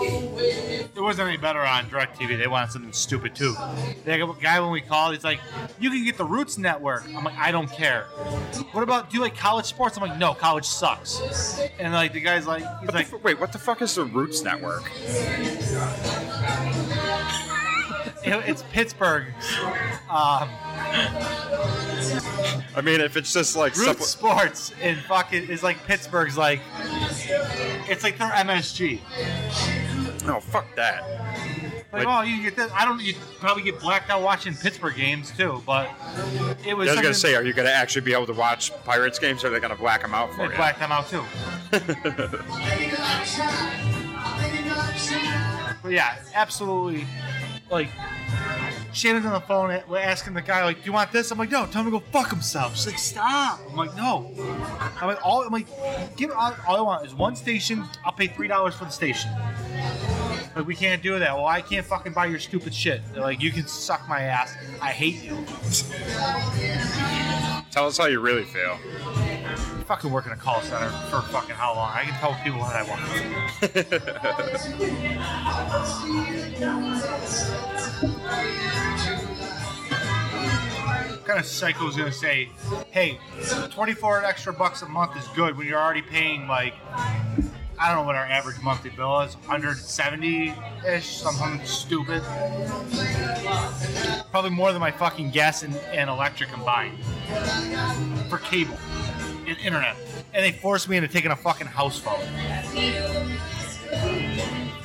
[0.00, 2.38] It wasn't any better on DirecTV.
[2.38, 3.54] They wanted something stupid too.
[4.04, 5.40] The guy when we called, he's like,
[5.80, 8.04] "You can get the Roots Network." I'm like, "I don't care."
[8.72, 9.96] What about do you like college sports?
[9.96, 13.40] I'm like, "No, college sucks." And like the guy's like, he's What like, fu- wait,
[13.40, 14.90] what the fuck is the Roots Network?
[18.24, 19.26] "It's Pittsburgh."
[20.10, 20.48] Um,
[22.74, 26.60] I mean, if it's just like Root supple- Sports in fucking is like Pittsburgh's like
[27.88, 29.00] it's like their MSG.
[30.26, 31.02] no, fuck that.
[31.92, 32.16] Like, Wait.
[32.16, 32.72] oh, you get this.
[32.74, 33.02] I don't.
[33.02, 35.90] You probably get blacked out watching Pittsburgh games too, but
[36.66, 36.88] it was.
[36.88, 39.44] I was gonna something- say, are you gonna actually be able to watch Pirates games,
[39.44, 40.56] or are they gonna black them out for they you?
[40.56, 41.22] blacked them out too.
[45.82, 47.06] but yeah, absolutely.
[47.72, 47.88] Like
[48.92, 51.64] Shannon's on the phone asking the guy like, "Do you want this?" I'm like, "No,
[51.64, 54.30] tell him to go fuck himself." She's like, "Stop!" I'm like, "No."
[55.00, 55.66] I'm like, "All I'm like,
[56.16, 57.82] give all, all I want is one station.
[58.04, 59.30] I'll pay three dollars for the station."
[60.54, 61.34] Like we can't do that.
[61.34, 63.00] Well, I can't fucking buy your stupid shit.
[63.14, 64.54] They're like, you can suck my ass.
[64.82, 65.42] I hate you.
[67.70, 68.78] Tell us how you really feel.
[69.56, 71.90] Fucking work in a call center for fucking how long?
[71.92, 73.02] I can tell people what I want.
[81.10, 82.50] what kind of psycho is gonna say,
[82.90, 83.18] "Hey,
[83.70, 86.74] 24 extra bucks a month is good when you're already paying like
[87.82, 90.54] I don't know what our average monthly bill is, 170
[90.86, 92.22] ish, something stupid.
[94.30, 96.96] Probably more than my fucking gas and, and electric combined
[98.28, 98.78] for cable
[99.58, 99.96] internet.
[100.34, 102.20] And they forced me into taking a fucking house phone.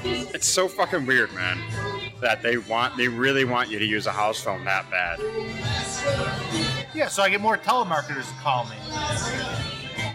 [0.03, 1.59] It's so fucking weird, man.
[2.21, 5.19] That they want, they really want you to use a house phone that bad.
[6.93, 8.75] Yeah, so I get more telemarketers to call me.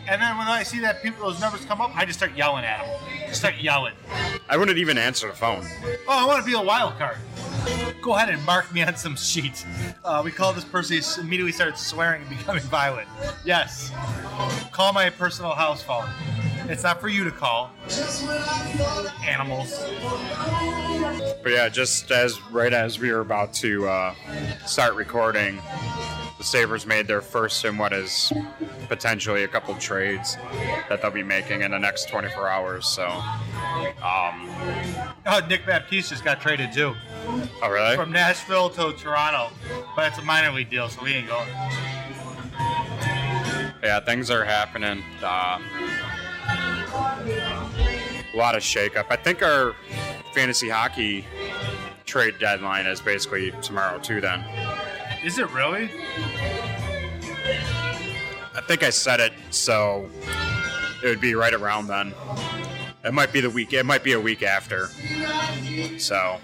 [0.09, 2.65] And then when I see that people those numbers come up, I just start yelling
[2.65, 3.01] at them.
[3.29, 3.95] Just start yelling.
[4.49, 5.65] I wouldn't even answer the phone.
[6.09, 7.19] Oh, I want to be a wild card.
[8.01, 9.65] Go ahead and mark me on some sheet.
[10.05, 10.97] Uh, we call this person.
[10.97, 13.09] He immediately started swearing and becoming violent.
[13.45, 13.93] Yes.
[14.73, 16.09] Call my personal house phone.
[16.69, 17.71] It's not for you to call.
[19.25, 19.79] Animals.
[21.43, 24.15] But yeah, just as right as we were about to uh,
[24.67, 25.61] start recording,
[26.43, 28.33] the Sabres made their first in what is
[28.89, 30.37] potentially a couple trades
[30.89, 32.85] that they'll be making in the next 24 hours.
[32.85, 33.07] So,
[34.03, 34.51] um,
[35.25, 36.97] Oh, Nick Baptiste just got traded too.
[37.63, 37.95] oh really?
[37.95, 39.53] From Nashville to Toronto.
[39.95, 41.47] But it's a minor league deal, so we ain't going.
[43.85, 45.01] Yeah, things are happening.
[45.23, 45.61] Uh,
[48.35, 49.07] a lot of shakeup.
[49.11, 49.77] I think our
[50.35, 51.25] fantasy hockey
[52.05, 54.21] trade deadline is basically tomorrow too.
[54.21, 54.45] Then
[55.25, 55.91] Is it really?
[58.55, 60.11] I think I said it, so
[61.03, 62.13] it would be right around then.
[63.05, 63.73] It might be the week.
[63.73, 64.89] It might be a week after.
[65.99, 66.39] So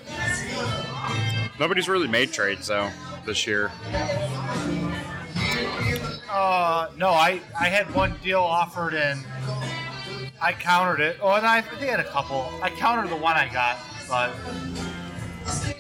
[1.58, 2.90] nobody's really made trades though
[3.26, 3.70] this year.
[6.30, 9.24] Uh, no, I, I had one deal offered and
[10.40, 11.18] I countered it.
[11.20, 12.48] Oh, and I, think had a couple.
[12.62, 13.76] I countered the one I got,
[14.08, 14.30] but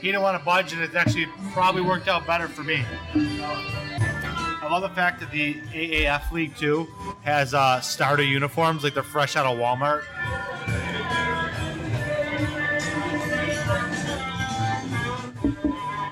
[0.00, 2.84] he didn't want to budge, and it actually probably worked out better for me.
[3.14, 6.86] I love the fact that the AAF League too
[7.22, 10.04] has uh, starter uniforms, like they're fresh out of Walmart.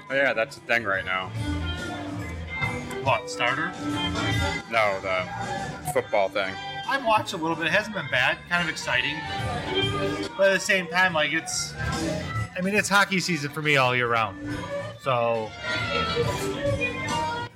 [0.08, 1.28] Oh, yeah, that's a thing right now.
[3.04, 3.72] What starter?
[4.70, 6.54] No, the football thing.
[6.88, 7.66] I've watched a little bit.
[7.66, 8.38] It hasn't been bad.
[8.48, 9.16] Kind of exciting,
[10.36, 11.74] but at the same time, like it's.
[12.56, 14.38] I mean, it's hockey season for me all year round.
[15.02, 15.50] So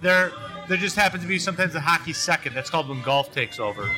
[0.02, 0.30] there,
[0.68, 2.54] there just happens to be sometimes a hockey second.
[2.54, 3.90] That's called when golf takes over.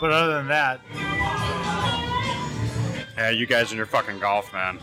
[0.00, 0.80] But other than that,
[3.16, 4.76] Yeah, you guys and your fucking golf, man.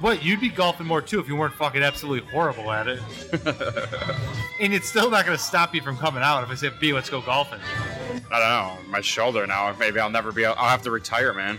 [0.00, 3.00] what you'd be golfing more too if you weren't fucking absolutely horrible at it.
[4.60, 6.92] and it's still not going to stop you from coming out if I say, "B,
[6.92, 7.58] let's go golfing."
[8.30, 8.90] I don't know.
[8.90, 9.74] My shoulder now.
[9.78, 10.46] Maybe I'll never be.
[10.46, 11.58] I'll have to retire, man.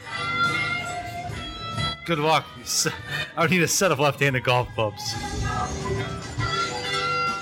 [2.05, 2.45] Good luck.
[3.37, 5.01] I need a set of left-handed golf clubs.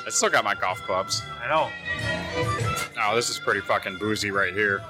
[0.05, 1.21] I still got my golf clubs.
[1.43, 1.69] I know.
[2.99, 4.81] Oh, this is pretty fucking boozy right here.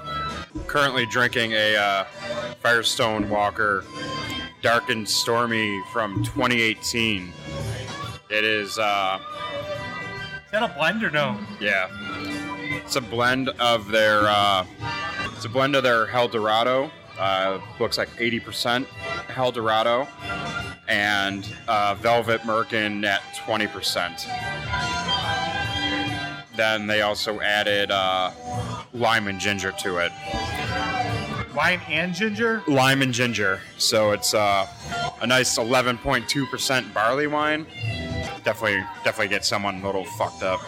[0.66, 2.04] Currently drinking a uh,
[2.62, 3.84] Firestone Walker
[4.62, 7.32] Dark and Stormy from 2018.
[8.30, 9.18] It is, uh,
[10.46, 11.38] Is that a blend or no?
[11.60, 11.88] yeah,
[12.84, 14.66] it's a blend of their, uh,
[15.34, 16.90] it's a blend of their El Dorado.
[17.18, 18.86] Uh, looks like 80%
[19.36, 20.06] El Dorado
[20.86, 24.24] and uh, Velvet Merkin at 20%.
[26.56, 28.30] Then they also added uh,
[28.92, 30.12] lime and ginger to it.
[31.54, 32.62] Lime and ginger?
[32.68, 33.60] lime and ginger.
[33.78, 34.66] So it's uh,
[35.20, 37.66] a nice 11.2% barley wine.
[38.44, 40.60] Definitely, definitely get someone a little fucked up.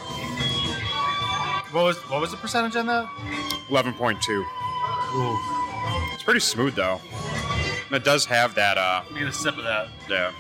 [1.73, 3.05] What was what was the percentage on that?
[3.69, 4.29] 11.2.
[4.29, 5.60] Ooh, It's
[6.31, 7.01] pretty smooth though.
[7.89, 8.79] And it does have that.
[8.79, 9.89] Uh, get a sip of that.
[10.09, 10.31] yeah.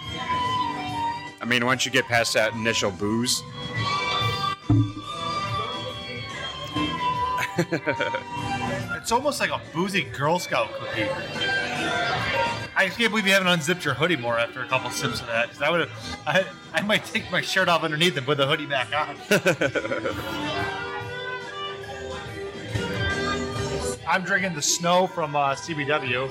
[1.41, 3.43] I mean, once you get past that initial booze,
[9.01, 11.09] It's almost like a boozy Girl Scout cookie.
[12.77, 15.49] I can't believe you haven't unzipped your hoodie more after a couple sips of that.
[15.49, 18.47] Because I would have, I, I might take my shirt off underneath and put the
[18.47, 19.17] hoodie back on.
[24.11, 26.29] I'm drinking the snow from uh, CBW.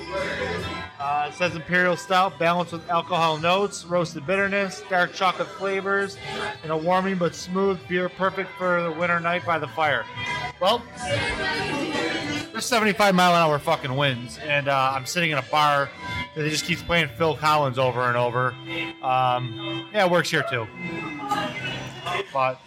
[1.00, 6.18] Uh, it says Imperial Stout, balanced with alcohol notes, roasted bitterness, dark chocolate flavors,
[6.62, 10.04] and a warming but smooth beer, perfect for the winter night by the fire.
[10.60, 10.82] Well,
[12.52, 15.88] there's 75 mile an hour fucking winds, and uh, I'm sitting in a bar
[16.34, 18.48] that just keeps playing Phil Collins over and over.
[19.02, 20.66] Um, yeah, it works here too.
[22.32, 22.60] But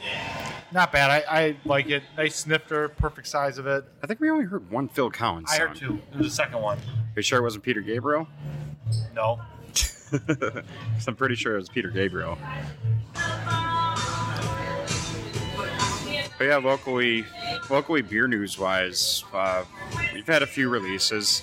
[0.71, 1.09] not bad.
[1.11, 2.03] I, I like it.
[2.17, 3.85] Nice snifter, perfect size of it.
[4.01, 5.49] I think we only heard one Phil Collins.
[5.51, 5.99] I heard two.
[6.13, 6.77] It was the second one.
[6.77, 6.83] Are
[7.17, 8.27] You sure it wasn't Peter Gabriel?
[9.13, 9.39] No.
[10.13, 12.37] 'Cause I'm pretty sure it was Peter Gabriel.
[16.43, 17.25] But yeah, locally,
[17.69, 19.63] locally beer news wise, uh,
[20.13, 21.41] we've had a few releases.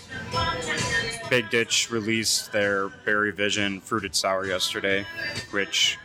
[1.31, 5.07] Big Ditch released their Berry Vision fruited sour yesterday,
[5.53, 5.97] which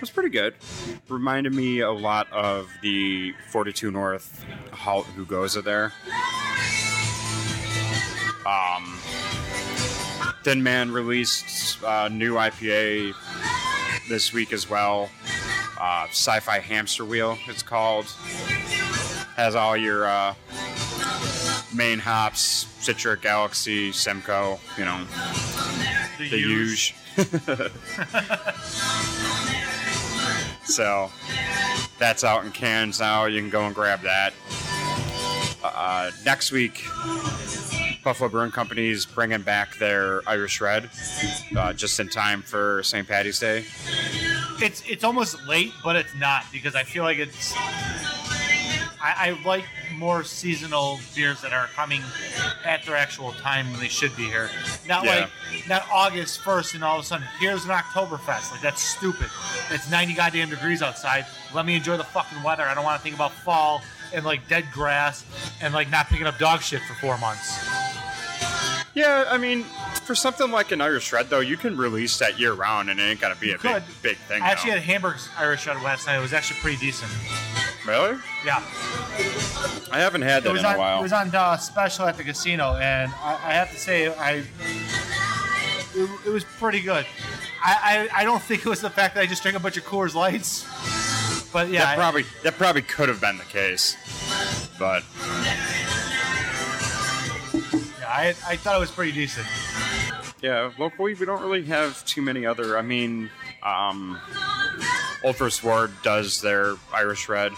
[0.00, 0.56] was pretty good.
[1.08, 5.92] Reminded me a lot of the 42 North Halt Who Goes there.
[8.44, 8.98] Um,
[10.42, 13.14] Thin Man released a new IPA
[14.08, 15.10] this week as well.
[15.82, 18.04] Uh, Sci-Fi Hamster Wheel, it's called.
[19.34, 20.34] Has all your uh,
[21.74, 24.60] main hops, Citra Galaxy, Simcoe.
[24.78, 25.04] You know,
[26.18, 26.94] The, the huge.
[30.64, 31.10] so
[31.98, 33.24] that's out in cans now.
[33.24, 34.32] You can go and grab that.
[35.64, 36.84] Uh, next week,
[38.04, 40.90] Buffalo Brewing Company's bringing back their Irish Red
[41.56, 43.08] uh, just in time for St.
[43.08, 43.64] Patty's Day.
[44.62, 47.52] It's it's almost late, but it's not because I feel like it's.
[49.04, 49.64] I, I like
[49.96, 52.02] more seasonal beers that are coming
[52.64, 54.48] at their actual time when they should be here.
[54.86, 55.28] Not Yeah.
[55.54, 58.52] like not August first and all of a sudden here's an Oktoberfest.
[58.52, 59.28] Like that's stupid.
[59.70, 61.26] It's 90 goddamn degrees outside.
[61.52, 62.62] Let me enjoy the fucking weather.
[62.62, 63.82] I don't want to think about fall
[64.14, 65.24] and like dead grass
[65.60, 67.58] and like not picking up dog shit for four months.
[68.94, 69.64] Yeah, I mean,
[70.04, 73.02] for something like an Irish Red, though, you can release that year round and it
[73.04, 73.82] ain't gonna be a big, could.
[74.02, 74.42] big thing.
[74.42, 74.76] I actually though.
[74.76, 76.18] had Hamburg's Irish Red last night.
[76.18, 77.10] It was actually pretty decent.
[77.86, 78.18] really?
[78.44, 78.62] Yeah.
[79.90, 80.98] I haven't had that in on a while.
[80.98, 84.42] it was on uh, special at the casino, and I, I have to say I
[85.94, 87.06] it, it was pretty good.
[87.64, 89.76] I, I I don't think it was the fact that I just drank a bunch
[89.76, 90.66] of Coors Lights,
[91.52, 93.96] but yeah, that I- probably that probably could have been the case,
[94.78, 95.02] but
[98.12, 99.46] I, I thought it was pretty decent.
[100.42, 102.76] yeah, locally we don't really have too many other.
[102.76, 103.30] I mean,
[103.62, 104.20] um,
[105.34, 107.52] First Ward does their Irish Red.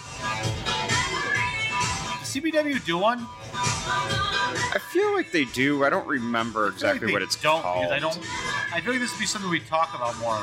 [2.22, 3.26] CBW do one?
[3.56, 5.84] I feel like they do.
[5.84, 7.86] I don't remember feel like exactly what it's don't called.
[7.86, 8.16] I don't.
[8.72, 10.38] I feel like this would be something we talk about more.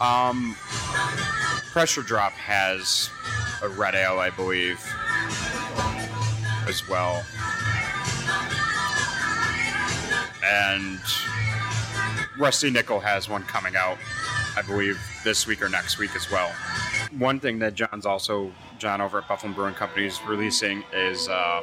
[0.00, 0.54] Um,
[1.72, 3.10] Pressure Drop has
[3.62, 4.78] a red ale, I believe,
[6.68, 7.24] as well.
[10.46, 11.00] And
[12.38, 13.98] Rusty Nickel has one coming out,
[14.56, 16.52] I believe, this week or next week as well.
[17.18, 21.62] One thing that John's also, John over at Buffalo Brewing Company is releasing is uh,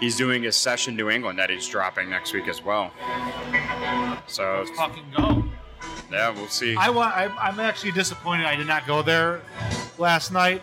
[0.00, 2.92] he's doing a session New England that he's dropping next week as well.
[4.26, 5.44] So, Let's fucking go.
[6.10, 6.76] yeah, we'll see.
[6.76, 7.14] I want.
[7.16, 9.40] I, I'm actually disappointed I did not go there
[9.98, 10.62] last night.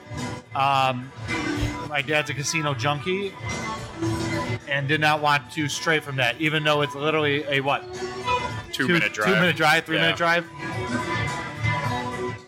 [0.56, 1.12] Um,
[1.90, 3.34] my dad's a casino junkie,
[4.68, 7.84] and did not want to stray from that, even though it's literally a what
[8.72, 9.28] two, minute drive.
[9.28, 10.04] two minute drive, three Yeah.
[10.04, 10.46] minute drive.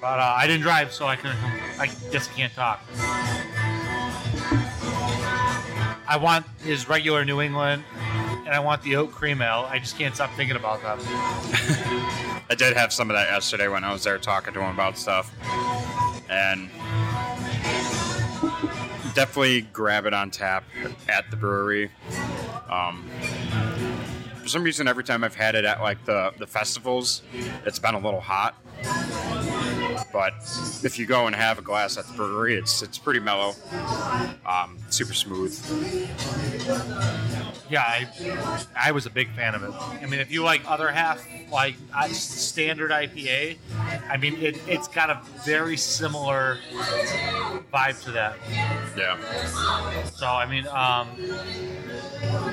[0.02, 1.38] But uh, I didn't drive, so I couldn't.
[1.80, 2.82] I guess I can't talk.
[6.06, 7.84] I want his regular New England,
[8.45, 9.65] and I want the oat cream ale.
[9.69, 10.99] I just can't stop thinking about them.
[12.49, 14.97] I did have some of that yesterday when I was there talking to him about
[14.97, 15.32] stuff.
[16.30, 16.69] And
[19.13, 20.63] definitely grab it on tap
[21.08, 21.91] at the brewery.
[22.69, 23.10] Um,
[24.41, 27.21] for some reason, every time I've had it at like the, the festivals,
[27.65, 28.56] it's been a little hot.
[30.12, 30.34] But
[30.84, 33.56] if you go and have a glass at the brewery, it's it's pretty mellow,
[34.45, 35.53] um, super smooth.
[37.69, 38.08] Yeah, I,
[38.75, 39.71] I was a big fan of it.
[39.71, 41.75] I mean, if you like other half, like
[42.12, 43.58] standard IPA,
[44.10, 46.60] I mean, it, it's got a very similar
[47.73, 48.38] vibe to that.
[48.95, 49.17] Yeah.
[50.03, 51.08] So, I mean, um,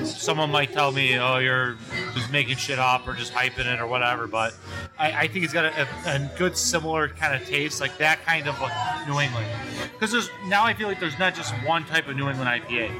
[0.05, 1.77] someone might tell me, oh, you're
[2.13, 4.55] just making shit up or just hyping it or whatever, but
[4.97, 8.25] I, I think it's got a, a, a good similar kind of taste, like that
[8.25, 8.59] kind of
[9.07, 9.47] New England.
[9.93, 12.91] Because there's now I feel like there's not just one type of New England IPA.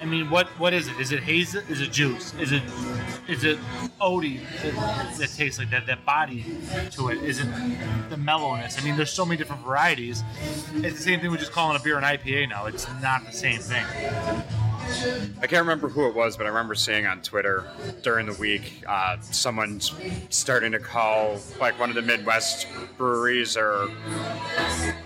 [0.00, 0.98] I mean, what what is it?
[0.98, 1.54] Is it haze?
[1.54, 2.34] Is it juice?
[2.34, 2.62] Is it
[3.28, 3.58] is it
[4.00, 5.86] oaty that, that tastes like that?
[5.86, 6.44] That body
[6.92, 7.22] to it?
[7.22, 7.48] Is it
[8.10, 8.80] the mellowness?
[8.80, 10.24] I mean, there's so many different varieties.
[10.74, 12.66] It's the same thing with just calling a beer an IPA now.
[12.66, 13.84] It's not the same thing.
[15.40, 17.64] I can't remember who it was, but I remember seeing on Twitter
[18.02, 19.92] during the week uh, someone's
[20.30, 22.66] starting to call like one of the Midwest
[22.98, 23.88] breweries or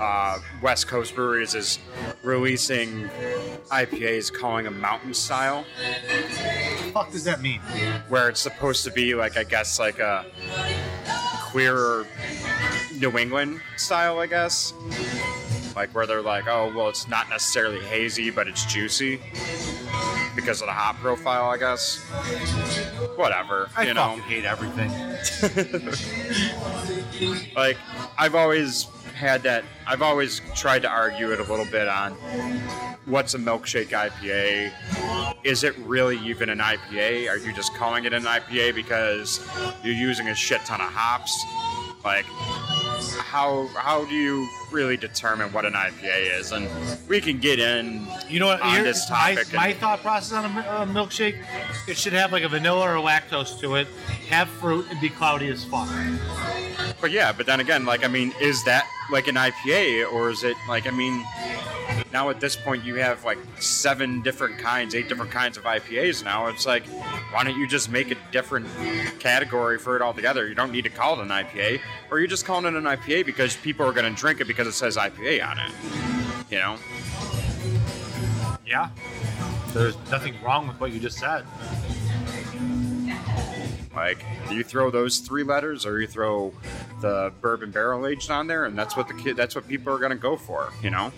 [0.00, 1.78] uh, West Coast breweries is
[2.22, 3.08] releasing
[3.70, 7.60] IPAs calling them mountain style, What the fuck does that mean?
[8.08, 10.24] where it's supposed to be like I guess like a
[11.42, 12.06] queer
[12.98, 14.72] New England style, I guess.
[15.74, 19.20] Like where they're like, oh well, it's not necessarily hazy, but it's juicy.
[20.36, 22.04] Because of the hop profile, I guess.
[23.16, 24.16] Whatever, I you know.
[24.28, 24.90] hate everything.
[27.56, 27.78] Like
[28.18, 28.84] I've always
[29.14, 29.64] had that.
[29.86, 32.12] I've always tried to argue it a little bit on
[33.06, 34.70] what's a milkshake IPA.
[35.42, 37.30] Is it really even an IPA?
[37.30, 39.40] Are you just calling it an IPA because
[39.82, 41.32] you're using a shit ton of hops?
[42.04, 42.26] Like
[43.18, 46.52] how how do you really determine what an IPA is?
[46.52, 46.68] And
[47.08, 48.60] we can get in You know what?
[48.60, 49.52] on this my, topic.
[49.54, 51.42] my and- thought process on a, a milkshake,
[51.88, 53.88] it should have like a vanilla or lactose to it,
[54.28, 55.88] have fruit, and be cloudy as fuck.
[57.00, 60.44] But yeah, but then again, like I mean, is that like an IPA or is
[60.44, 61.24] it like I mean,
[62.12, 66.24] now at this point you have like seven different kinds, eight different kinds of IPAs
[66.24, 66.46] now.
[66.48, 66.86] It's like,
[67.32, 68.66] why don't you just make a different
[69.18, 70.48] category for it altogether?
[70.48, 73.26] You don't need to call it an IPA, or you're just calling it an IPA
[73.26, 75.72] because people are going to drink it because it says IPA on it.
[76.50, 76.78] You know?
[78.66, 78.90] Yeah.
[79.72, 81.44] There's nothing wrong with what you just said.
[83.94, 86.52] Like, you throw those three letters, or you throw
[87.00, 89.98] the bourbon barrel aged on there, and that's what the kid, that's what people are
[89.98, 91.10] gonna go for, you know.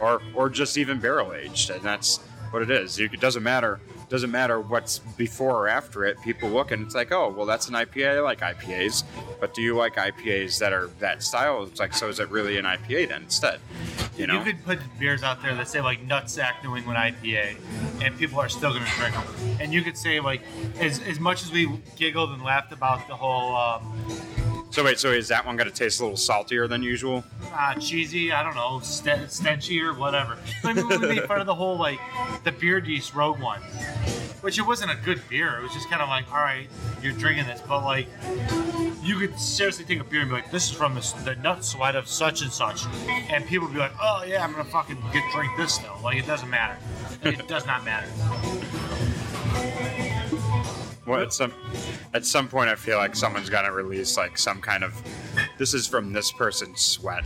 [0.00, 2.20] Or, or just even barrel aged, and that's
[2.52, 2.98] what it is.
[2.98, 3.80] It doesn't matter.
[4.08, 6.20] Doesn't matter what's before or after it.
[6.22, 8.16] People look and it's like, oh, well, that's an IPA.
[8.16, 9.04] I like IPAs,
[9.40, 11.62] but do you like IPAs that are that style?
[11.64, 13.60] It's like, so is it really an IPA then instead?
[14.16, 14.38] You know.
[14.38, 17.56] You could put beers out there that say like Nutsack New England IPA,
[18.02, 19.56] and people are still going to drink them.
[19.60, 20.42] And you could say like,
[20.78, 24.02] as, as much as we giggled and laughed about the whole um,
[24.72, 27.24] so wait, so is that one gonna taste a little saltier than usual?
[27.54, 30.38] uh, cheesy, I don't know, st- stenchy or whatever.
[30.64, 32.00] I mean, we made fun of the whole like
[32.44, 33.60] the beer yeast rogue one,
[34.40, 35.58] which it wasn't a good beer.
[35.58, 36.66] It was just kind of like, all right,
[37.02, 38.08] you're drinking this, but like
[39.02, 41.64] you could seriously take a beer and be like, this is from the, the nut
[41.64, 42.84] sweat of such and such,
[43.30, 45.98] and people would be like, oh yeah, I'm gonna fucking get drink this though.
[46.02, 46.78] Like it doesn't matter.
[47.22, 48.08] It does not matter.
[51.04, 51.52] Well, at some
[52.14, 54.94] at some point, I feel like someone's got to release like some kind of
[55.58, 57.24] this is from this person's sweat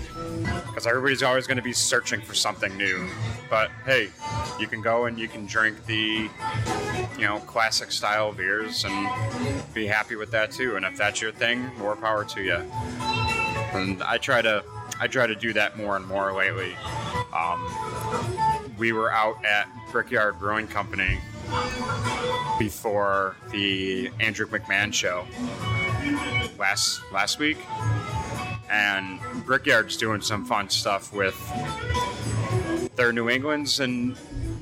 [0.67, 3.07] because everybody's always going to be searching for something new.
[3.51, 4.09] But hey,
[4.59, 6.31] you can go and you can drink the
[7.19, 9.11] you know classic style beers and
[9.75, 10.77] be happy with that too.
[10.77, 12.63] And if that's your thing, more power to you.
[13.75, 14.65] And I try to
[14.99, 16.75] I try to do that more and more lately.
[17.35, 21.19] Um, we were out at Brickyard Brewing Company
[22.59, 25.27] before the Andrew McMahon show
[26.59, 27.59] last last week,
[28.71, 31.37] and Brickyard's doing some fun stuff with
[32.97, 34.17] their New Englands and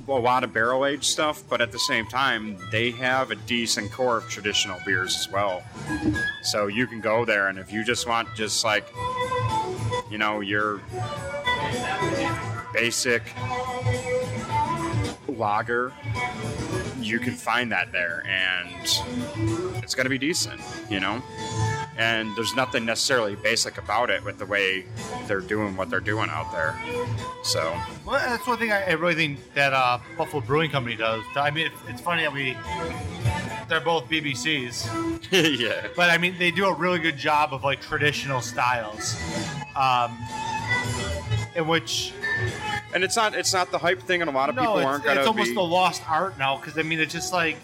[0.08, 3.90] a lot of barrel aged stuff, but at the same time, they have a decent
[3.90, 5.62] core of traditional beers as well.
[6.42, 8.86] So you can go there, and if you just want just like
[10.10, 10.80] you know your
[12.72, 13.22] basic
[15.38, 15.92] lager
[17.00, 18.70] you can find that there and
[19.82, 20.60] it's going to be decent
[20.90, 21.22] you know?
[21.96, 24.84] And there's nothing necessarily basic about it with the way
[25.28, 26.76] they're doing what they're doing out there
[27.44, 27.78] so.
[28.06, 31.22] Well, that's one thing I, I really think that uh, Buffalo Brewing Company does.
[31.36, 32.56] I mean, it's, it's funny that we
[33.68, 35.28] they're both BBCs,
[35.60, 35.86] yeah.
[35.94, 39.16] But I mean they do a really good job of like traditional styles,
[39.76, 40.16] um,
[41.54, 42.12] in which
[42.94, 45.04] and it's not it's not the hype thing and a lot of people it's, aren't
[45.04, 47.56] going it's almost be the lost art now because I mean it's just like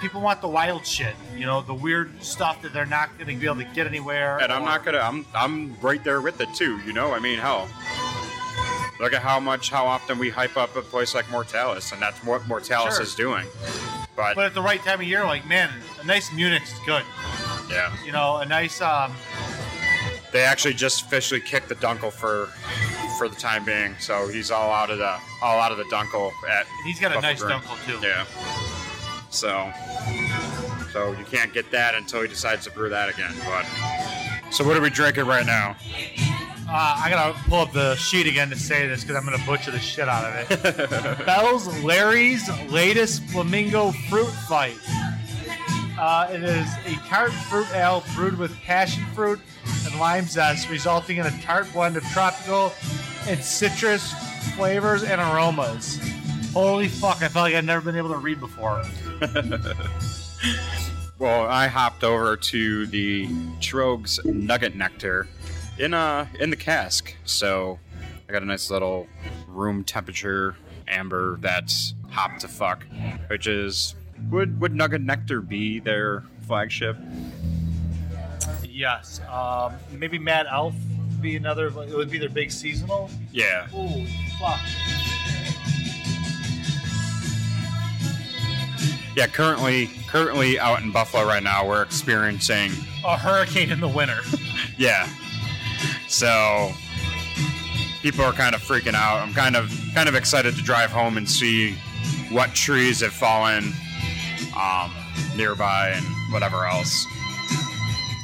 [0.00, 3.40] people want the wild shit, you know, the weird stuff that they're not going to
[3.40, 4.38] be able to get anywhere.
[4.38, 7.38] and i'm not gonna i'm i'm right there with it too you know i mean
[7.38, 7.68] hell
[9.00, 12.22] look at how much how often we hype up a place like mortalis and that's
[12.24, 13.02] what mortalis Sure.
[13.02, 13.46] is doing
[14.16, 15.68] but, But at the right time of year, like man,
[16.00, 17.02] a nice Munich's good.
[17.68, 19.12] yeah You know, a nice um,
[20.32, 22.48] They actually just officially kicked the Dunkel for
[23.14, 26.30] for the time being, so he's all out of the all out of the Dunkel
[26.48, 26.66] at.
[26.84, 27.60] he's got a Buffalo nice Brewing.
[27.60, 28.06] dunkel too.
[28.06, 28.24] Yeah.
[29.30, 29.72] So,
[30.92, 33.34] so you can't get that until he decides to brew that again.
[33.44, 33.66] But
[34.52, 35.76] so what are we drinking right now?
[36.66, 39.70] Uh, I gotta pull up the sheet again to say this because I'm gonna butcher
[39.70, 40.64] the shit out of it.
[41.26, 44.76] Bell's Larry's latest flamingo fruit fight.
[45.98, 49.40] Uh, it is a tart fruit ale brewed with passion fruit
[49.86, 52.72] and lime zest, resulting in a tart blend of tropical
[53.26, 54.12] and citrus
[54.56, 55.98] flavors and aromas.
[56.52, 57.22] Holy fuck!
[57.22, 58.82] I felt like I'd never been able to read before.
[61.16, 63.28] Well, I hopped over to the
[63.60, 65.28] Troegs Nugget Nectar
[65.78, 67.78] in uh in the cask, so
[68.28, 69.06] I got a nice little
[69.46, 70.56] room temperature
[70.88, 72.84] amber that's hop to fuck,
[73.28, 73.94] which is
[74.30, 76.96] would would Nugget Nectar be their flagship?
[78.62, 79.20] Yes.
[79.30, 80.74] Um, maybe Mad Elf
[81.20, 81.68] be another.
[81.68, 83.10] It would be their big seasonal.
[83.32, 83.66] Yeah.
[83.68, 84.06] Holy
[84.40, 84.60] fuck.
[89.16, 92.72] Yeah, currently currently out in Buffalo right now, we're experiencing
[93.04, 94.20] a hurricane in the winter.
[94.78, 95.08] yeah.
[96.08, 96.72] So
[98.02, 99.20] people are kind of freaking out.
[99.20, 101.74] I'm kind of kind of excited to drive home and see
[102.30, 103.72] what trees have fallen
[104.56, 104.92] um,
[105.36, 107.06] nearby and whatever else.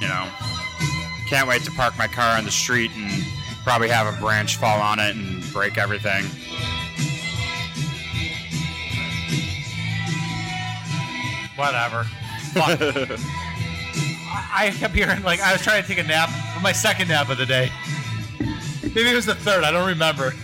[0.00, 0.28] You know,
[1.28, 3.24] can't wait to park my car on the street and
[3.64, 6.24] probably have a branch fall on it and break everything.
[11.56, 12.06] Whatever.
[12.56, 13.18] I
[14.52, 17.28] I kept hearing like I was trying to take a nap, for my second nap
[17.28, 17.70] of the day.
[18.82, 19.62] Maybe it was the third.
[19.62, 20.34] I don't remember.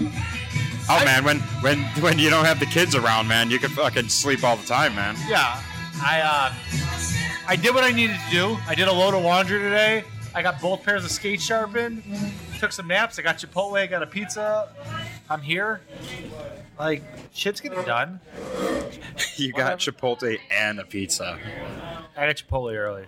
[0.88, 4.08] Oh man, when when when you don't have the kids around, man, you can fucking
[4.08, 5.16] sleep all the time, man.
[5.28, 5.60] Yeah,
[6.02, 6.52] I uh,
[7.48, 8.58] I did what I needed to do.
[8.66, 10.04] I did a load of laundry today.
[10.34, 12.02] I got both pairs of skates sharpened.
[12.58, 13.18] Took some naps.
[13.18, 13.78] I got Chipotle.
[13.78, 14.68] I got a pizza.
[15.30, 15.80] I'm here.
[16.78, 18.20] Like shit's getting done.
[19.36, 21.38] You got Chipotle and a pizza.
[22.16, 23.04] I got Chipotle early.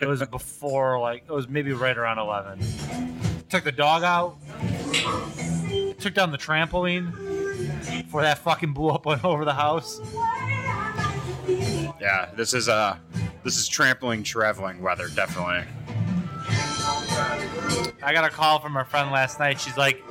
[0.00, 2.60] it was before like it was maybe right around eleven.
[3.48, 4.36] Took the dog out.
[6.00, 7.12] Took down the trampoline
[8.04, 10.00] before that fucking blew up went over the house.
[11.48, 12.96] Yeah, this is uh
[13.44, 15.64] this is trampling traveling weather, definitely.
[18.02, 19.60] I got a call from a friend last night.
[19.60, 20.02] She's like,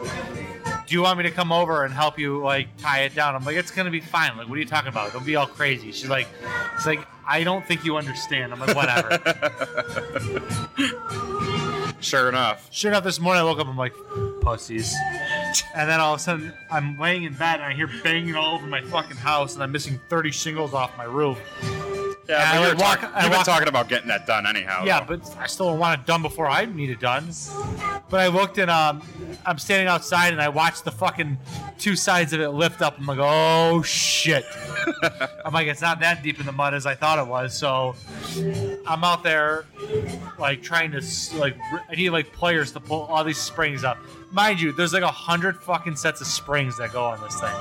[0.88, 3.44] "Do you want me to come over and help you like tie it down?" I'm
[3.46, 4.36] like, "It's gonna be fine.
[4.38, 5.14] Like, what are you talking about?
[5.14, 6.28] Don't be all crazy." She's like,
[6.76, 9.20] "It's like I don't think you understand." I'm like, "Whatever."
[12.02, 12.68] Sure enough.
[12.72, 13.68] sure enough, this morning I woke up.
[13.68, 13.96] I'm like,
[14.42, 14.94] "Pussies,"
[15.76, 18.56] and then all of a sudden I'm laying in bed and I hear banging all
[18.56, 21.38] over my fucking house, and I'm missing 30 shingles off my roof.
[22.28, 24.08] Yeah, I but you like were walk- talk- I you've been walk- talking about getting
[24.08, 24.84] that done anyhow.
[24.84, 25.18] Yeah, though.
[25.18, 27.30] but I still want it done before I need it done.
[28.10, 29.04] But I looked and um,
[29.46, 31.38] I'm standing outside and I watched the fucking
[31.78, 32.98] two sides of it lift up.
[32.98, 34.44] I'm like, oh shit.
[35.46, 37.56] I'm like, it's not that deep in the mud as I thought it was.
[37.56, 37.96] So
[38.88, 39.66] I'm out there,
[40.40, 43.84] like trying to s- like r- I need like players to pull all these springs
[43.84, 43.98] up.
[44.32, 47.54] Mind you, there's like a hundred fucking sets of springs that go on this thing.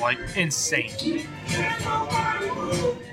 [0.00, 1.26] Like insane.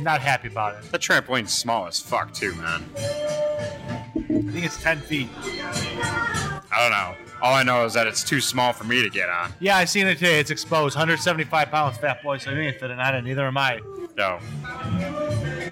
[0.02, 0.92] Not happy about it.
[0.92, 2.84] the trampoline's small as fuck too, man.
[2.96, 5.28] I think it's 10 feet.
[5.36, 7.16] I don't know.
[7.42, 9.52] All I know is that it's too small for me to get on.
[9.60, 10.40] Yeah, I seen it today.
[10.40, 10.96] It's exposed.
[10.96, 13.24] 175 pounds, fat boy, so you ain't fitting on it.
[13.24, 13.82] Neither am I.
[14.18, 14.40] No.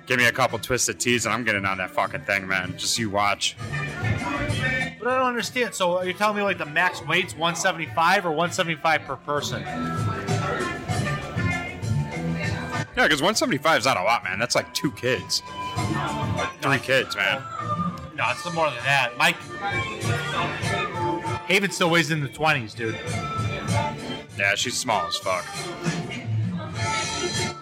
[0.05, 2.75] Give me a couple twisted tees and I'm getting on that fucking thing, man.
[2.77, 3.55] Just you watch.
[5.03, 5.73] But I don't understand.
[5.73, 9.61] So are you telling me like the max weight's 175 or 175 per person?
[12.95, 14.39] Yeah, because 175 is not a lot, man.
[14.39, 15.43] That's like two kids.
[16.61, 17.43] Three kids, man.
[18.15, 19.11] No, it's more than that.
[19.17, 19.35] Mike.
[21.47, 22.97] Haven still weighs in the 20s, dude.
[24.37, 25.45] Yeah, she's small as fuck.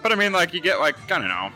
[0.00, 1.50] But I mean, like, you get like, I don't know.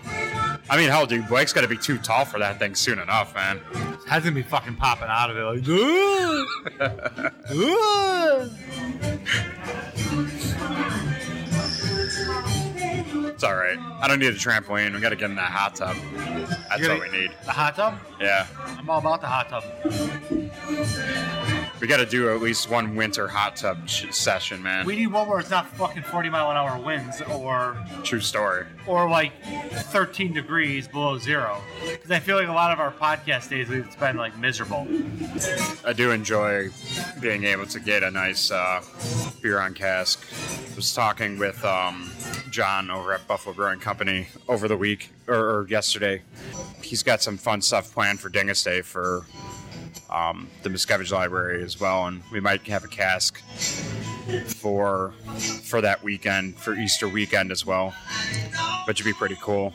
[0.68, 3.34] I mean, hell, dude, Blake's got to be too tall for that thing soon enough,
[3.34, 3.60] man.
[4.06, 5.42] Has gonna be fucking popping out of it.
[5.42, 5.66] Like,
[7.50, 8.50] "Ugh."
[13.28, 13.78] It's all right.
[14.00, 14.94] I don't need a trampoline.
[14.94, 15.96] We got to get in that hot tub.
[16.70, 17.30] That's what we need.
[17.44, 17.98] the hot tub?
[18.20, 18.46] Yeah,
[18.78, 19.64] I'm all about the hot tub.
[21.80, 24.86] We got to do at least one winter hot tub sh- session, man.
[24.86, 28.64] We need one where it's not fucking 40 mile an hour winds or True story.
[28.86, 31.60] or like 13 degrees below zero.
[31.90, 34.86] Because I feel like a lot of our podcast days we've spent like miserable.
[35.84, 36.70] I do enjoy
[37.20, 38.82] being able to get a nice uh,
[39.42, 40.24] beer on cask.
[40.76, 42.10] was talking with um,
[42.50, 46.22] John over at Buffalo Brewing Company over the week or, or yesterday.
[46.82, 49.26] He's got some fun stuff planned for Dingus Day for
[50.10, 53.42] um, the Mickiewicz Library as well, and we might have a cask
[54.46, 55.12] for
[55.62, 57.94] for that weekend for Easter weekend as well,
[58.86, 59.72] which would be pretty cool.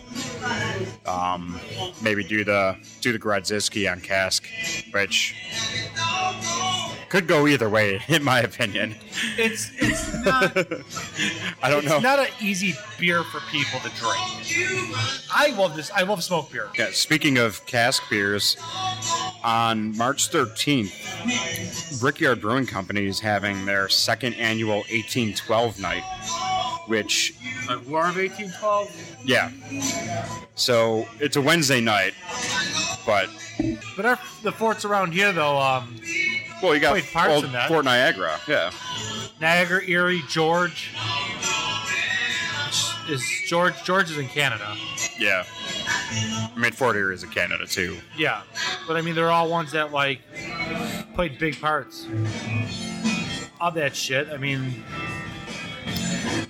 [1.06, 1.60] Um,
[2.02, 4.48] maybe do the do the Grodziskie on cask,
[4.92, 5.36] which
[7.10, 8.96] could go either way, in my opinion.
[9.38, 10.44] It's it's not
[11.64, 12.00] I don't it's know.
[12.00, 15.28] not an easy beer for people to drink.
[15.34, 15.92] I love this.
[15.92, 16.70] I love smoked beer.
[16.78, 18.58] Yeah, speaking of cask beers,
[19.44, 26.04] on March 13th, Brickyard Brewing Company is having their second annual 1812 night,
[26.88, 27.34] which,
[27.68, 29.22] Like War of 1812.
[29.26, 29.52] yeah.
[30.56, 32.14] So it's a Wednesday night,
[33.06, 33.30] but,
[33.96, 36.00] But our, the forts around here though, um,
[36.62, 37.68] well, you got Played parts old in that.
[37.68, 38.72] Fort Niagara, yeah.
[39.40, 40.92] Niagara, Erie, George.
[43.10, 43.74] Is George?
[43.84, 44.76] George is in Canada.
[45.20, 45.44] Yeah.
[46.14, 47.98] I mean, Fort Erie is in Canada, too.
[48.18, 48.42] Yeah,
[48.88, 50.20] but I mean they're all ones that like
[51.16, 52.08] played big parts
[53.60, 54.30] of that shit.
[54.30, 54.84] I mean,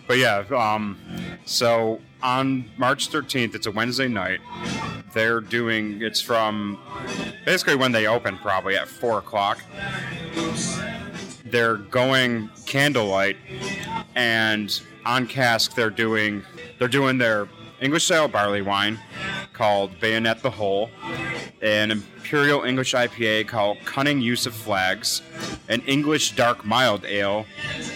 [0.08, 0.98] But yeah, um,
[1.46, 4.39] So on March 13th, it's a Wednesday night.
[5.14, 6.80] They're doing it's from
[7.46, 9.60] basically when they open, probably at four o'clock.
[11.46, 13.36] They're going candlelight,
[14.16, 16.44] and on cask they're doing
[16.80, 17.48] they're doing their
[17.82, 19.00] English style barley wine
[19.54, 20.92] called Bayonet the Hole,
[21.64, 25.24] an Imperial English IPA called Cunning Use of Flags,
[25.68, 27.48] an English dark mild ale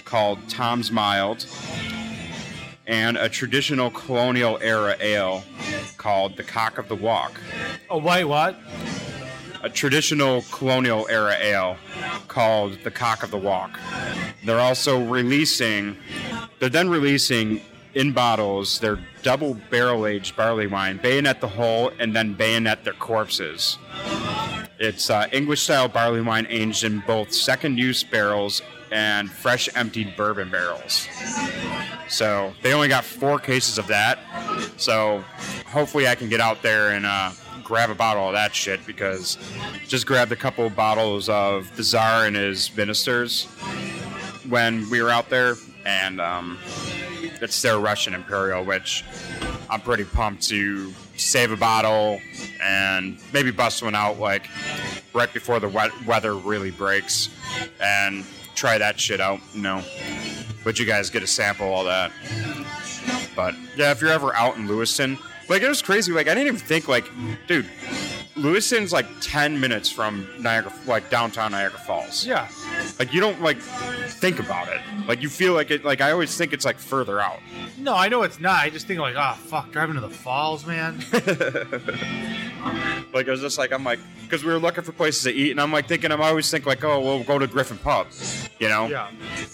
[0.04, 1.46] called Tom's Mild,
[2.88, 5.44] and a traditional colonial era ale
[5.98, 7.40] called the Cock of the Walk.
[7.88, 8.56] A white what?
[9.62, 11.76] A traditional colonial era ale
[12.26, 13.78] called the Cock of the Walk.
[14.44, 15.96] They're also releasing,
[16.58, 17.60] they're then releasing
[17.96, 22.92] in bottles their double barrel aged barley wine, Bayonet the Whole, and then Bayonet their
[22.92, 23.78] corpses.
[24.78, 28.60] It's uh, English style barley wine aged in both second use barrels
[28.92, 31.08] and fresh emptied bourbon barrels.
[32.08, 34.18] So they only got four cases of that.
[34.76, 35.24] So
[35.64, 37.32] hopefully I can get out there and uh,
[37.64, 39.38] grab a bottle of that shit because
[39.88, 43.44] just grabbed a couple bottles of the Czar and his ministers
[44.48, 46.58] when we were out there, and um,
[47.42, 49.04] it's their Russian Imperial, which
[49.70, 52.20] I'm pretty pumped to save a bottle
[52.62, 54.48] and maybe bust one out like
[55.14, 55.68] right before the
[56.06, 57.30] weather really breaks
[57.80, 58.24] and
[58.54, 59.82] try that shit out, you know.
[60.64, 62.10] But you guys get a sample all that.
[63.34, 65.18] But yeah, if you're ever out in Lewiston,
[65.48, 66.12] like it was crazy.
[66.12, 67.08] Like I didn't even think like,
[67.46, 67.66] dude,
[68.36, 72.26] Lewiston's like 10 minutes from Niagara, like downtown Niagara Falls.
[72.26, 72.48] Yeah.
[72.98, 74.80] Like you don't like think about it.
[75.08, 75.84] Like you feel like it.
[75.84, 77.40] Like I always think it's like further out.
[77.78, 78.62] No, I know it's not.
[78.62, 80.98] I just think like, oh fuck, driving to the falls, man.
[83.12, 85.50] Like it was just like I'm like because we were looking for places to eat,
[85.52, 88.08] and I'm like thinking I'm always think like oh we'll go to Griffon Pub,
[88.58, 88.86] you know.
[88.86, 89.10] yeah.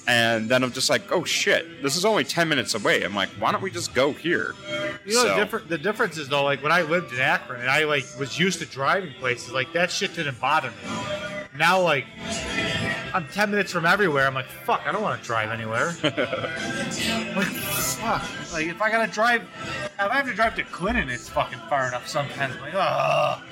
[0.09, 3.03] And then I'm just like oh shit, this is only 10 minutes away.
[3.03, 4.55] I'm like why don't we just go here?
[5.07, 7.61] You know So- the different the difference is though, like when I lived in Akron
[7.61, 10.77] and I like was used to driving places, like that shit didn't bother me.
[11.57, 12.07] Now like
[13.15, 15.95] I'm ten minutes from everywhere, I'm like, fuck, I don't want to drive anywhere.
[16.03, 18.23] like fuck.
[18.53, 21.89] Like if I gotta drive if I have to drive to Clinton, it's fucking far
[21.89, 22.55] enough sometimes.
[22.57, 23.43] I'm like, ugh.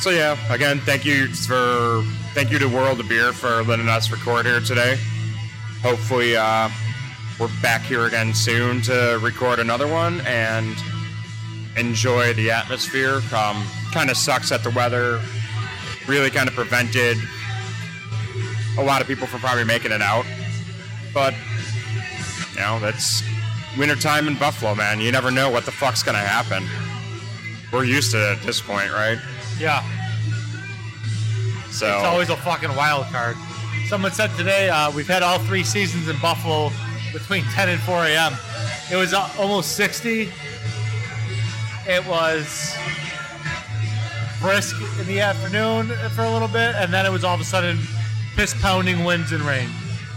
[0.00, 2.02] So yeah, again, thank you for
[2.32, 4.96] thank you to World of Beer for letting us record here today.
[5.82, 6.70] Hopefully, uh,
[7.38, 10.74] we're back here again soon to record another one and
[11.76, 13.20] enjoy the atmosphere.
[13.34, 13.62] Um,
[13.92, 15.20] kind of sucks that the weather
[16.06, 17.18] really kind of prevented
[18.78, 20.24] a lot of people from probably making it out,
[21.12, 21.34] but
[22.54, 23.22] you know that's
[23.78, 25.00] wintertime in Buffalo, man.
[25.00, 26.66] You never know what the fuck's gonna happen.
[27.72, 29.18] We're used to it at this point, right?
[29.58, 29.82] Yeah.
[31.70, 33.36] So It's always a fucking wild card.
[33.86, 36.70] Someone said today uh, we've had all three seasons in Buffalo
[37.12, 38.34] between 10 and 4 a.m.
[38.90, 40.32] It was uh, almost 60.
[41.86, 42.76] It was
[44.40, 47.44] brisk in the afternoon for a little bit, and then it was all of a
[47.44, 47.78] sudden
[48.40, 49.68] piss pounding winds and rain,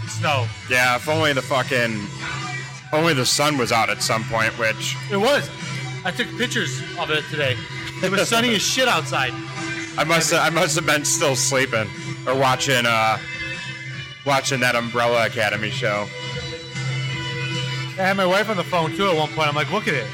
[0.06, 0.46] snow.
[0.70, 2.00] Yeah, if only the fucking
[2.90, 5.50] only the sun was out at some point, which It was.
[6.06, 7.54] I took pictures of it today.
[8.02, 9.32] It was sunny as shit outside.
[9.98, 11.86] I must have, I must have been still sleeping
[12.26, 13.18] or watching uh
[14.24, 16.08] watching that Umbrella Academy show.
[17.98, 19.48] I had my wife on the phone too at one point.
[19.48, 20.06] I'm like, look at it.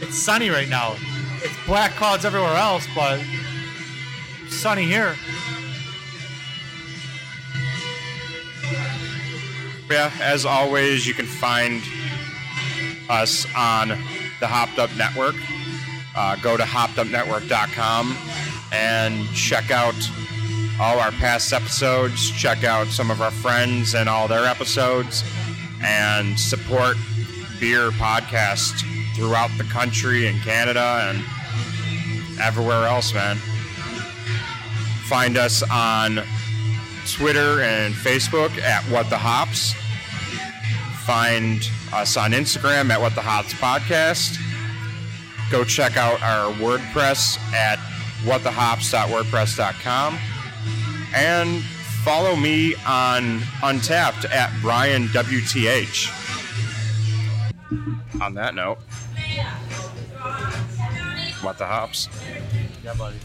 [0.00, 0.94] It's sunny right now.
[1.42, 3.20] It's black clouds everywhere else, but
[4.48, 5.16] sunny here.
[9.90, 11.82] Yeah, as always, you can find
[13.10, 13.88] us on
[14.40, 15.34] the Hopped Up Network.
[16.16, 18.16] Uh, go to hoppedupnetwork.com
[18.72, 19.94] and check out
[20.80, 22.30] all our past episodes.
[22.30, 25.22] Check out some of our friends and all their episodes,
[25.82, 26.96] and support
[27.60, 28.82] beer podcasts
[29.14, 33.36] throughout the country and Canada and everywhere else, man.
[35.06, 36.22] Find us on
[37.10, 39.74] Twitter and Facebook at What the Hops.
[41.04, 44.38] Find us on Instagram at What the Hops Podcast.
[45.50, 47.78] Go check out our WordPress at
[48.24, 50.18] whatthehops.wordpress.com.
[51.14, 51.62] And
[52.02, 56.10] follow me on Untappd at Brian WTH.
[58.20, 58.78] On that note,
[61.42, 62.08] What the Hops?
[62.82, 63.18] Yeah, buddy.